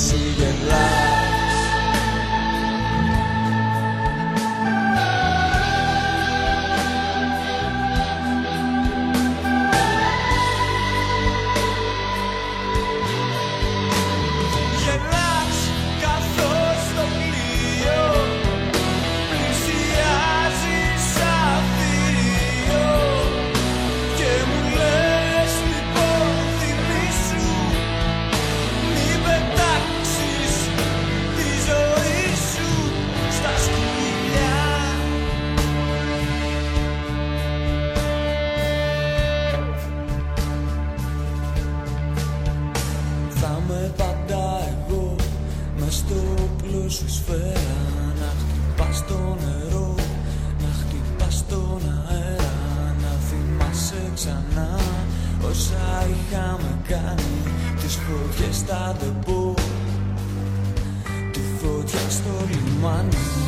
στο 62.79 63.46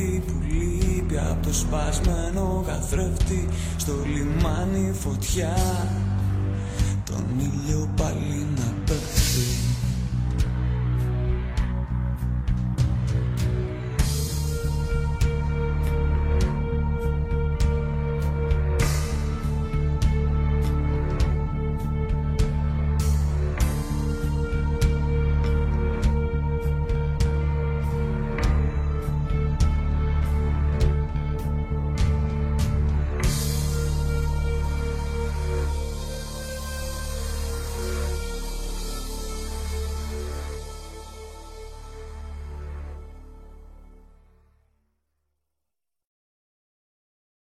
κομμάτι 0.00 0.22
που 0.26 0.32
λείπει 0.48 1.18
από 1.18 1.46
το 1.46 1.52
σπασμένο 1.52 2.64
καθρέφτη 2.66 3.48
στο 3.76 3.92
λιμάνι 4.14 4.92
φωτιά. 4.92 5.56
Τον 7.04 7.24
ήλιο 7.38 7.90
πάλι 7.96 8.46
να 8.56 8.74
πέφτει 8.84 9.59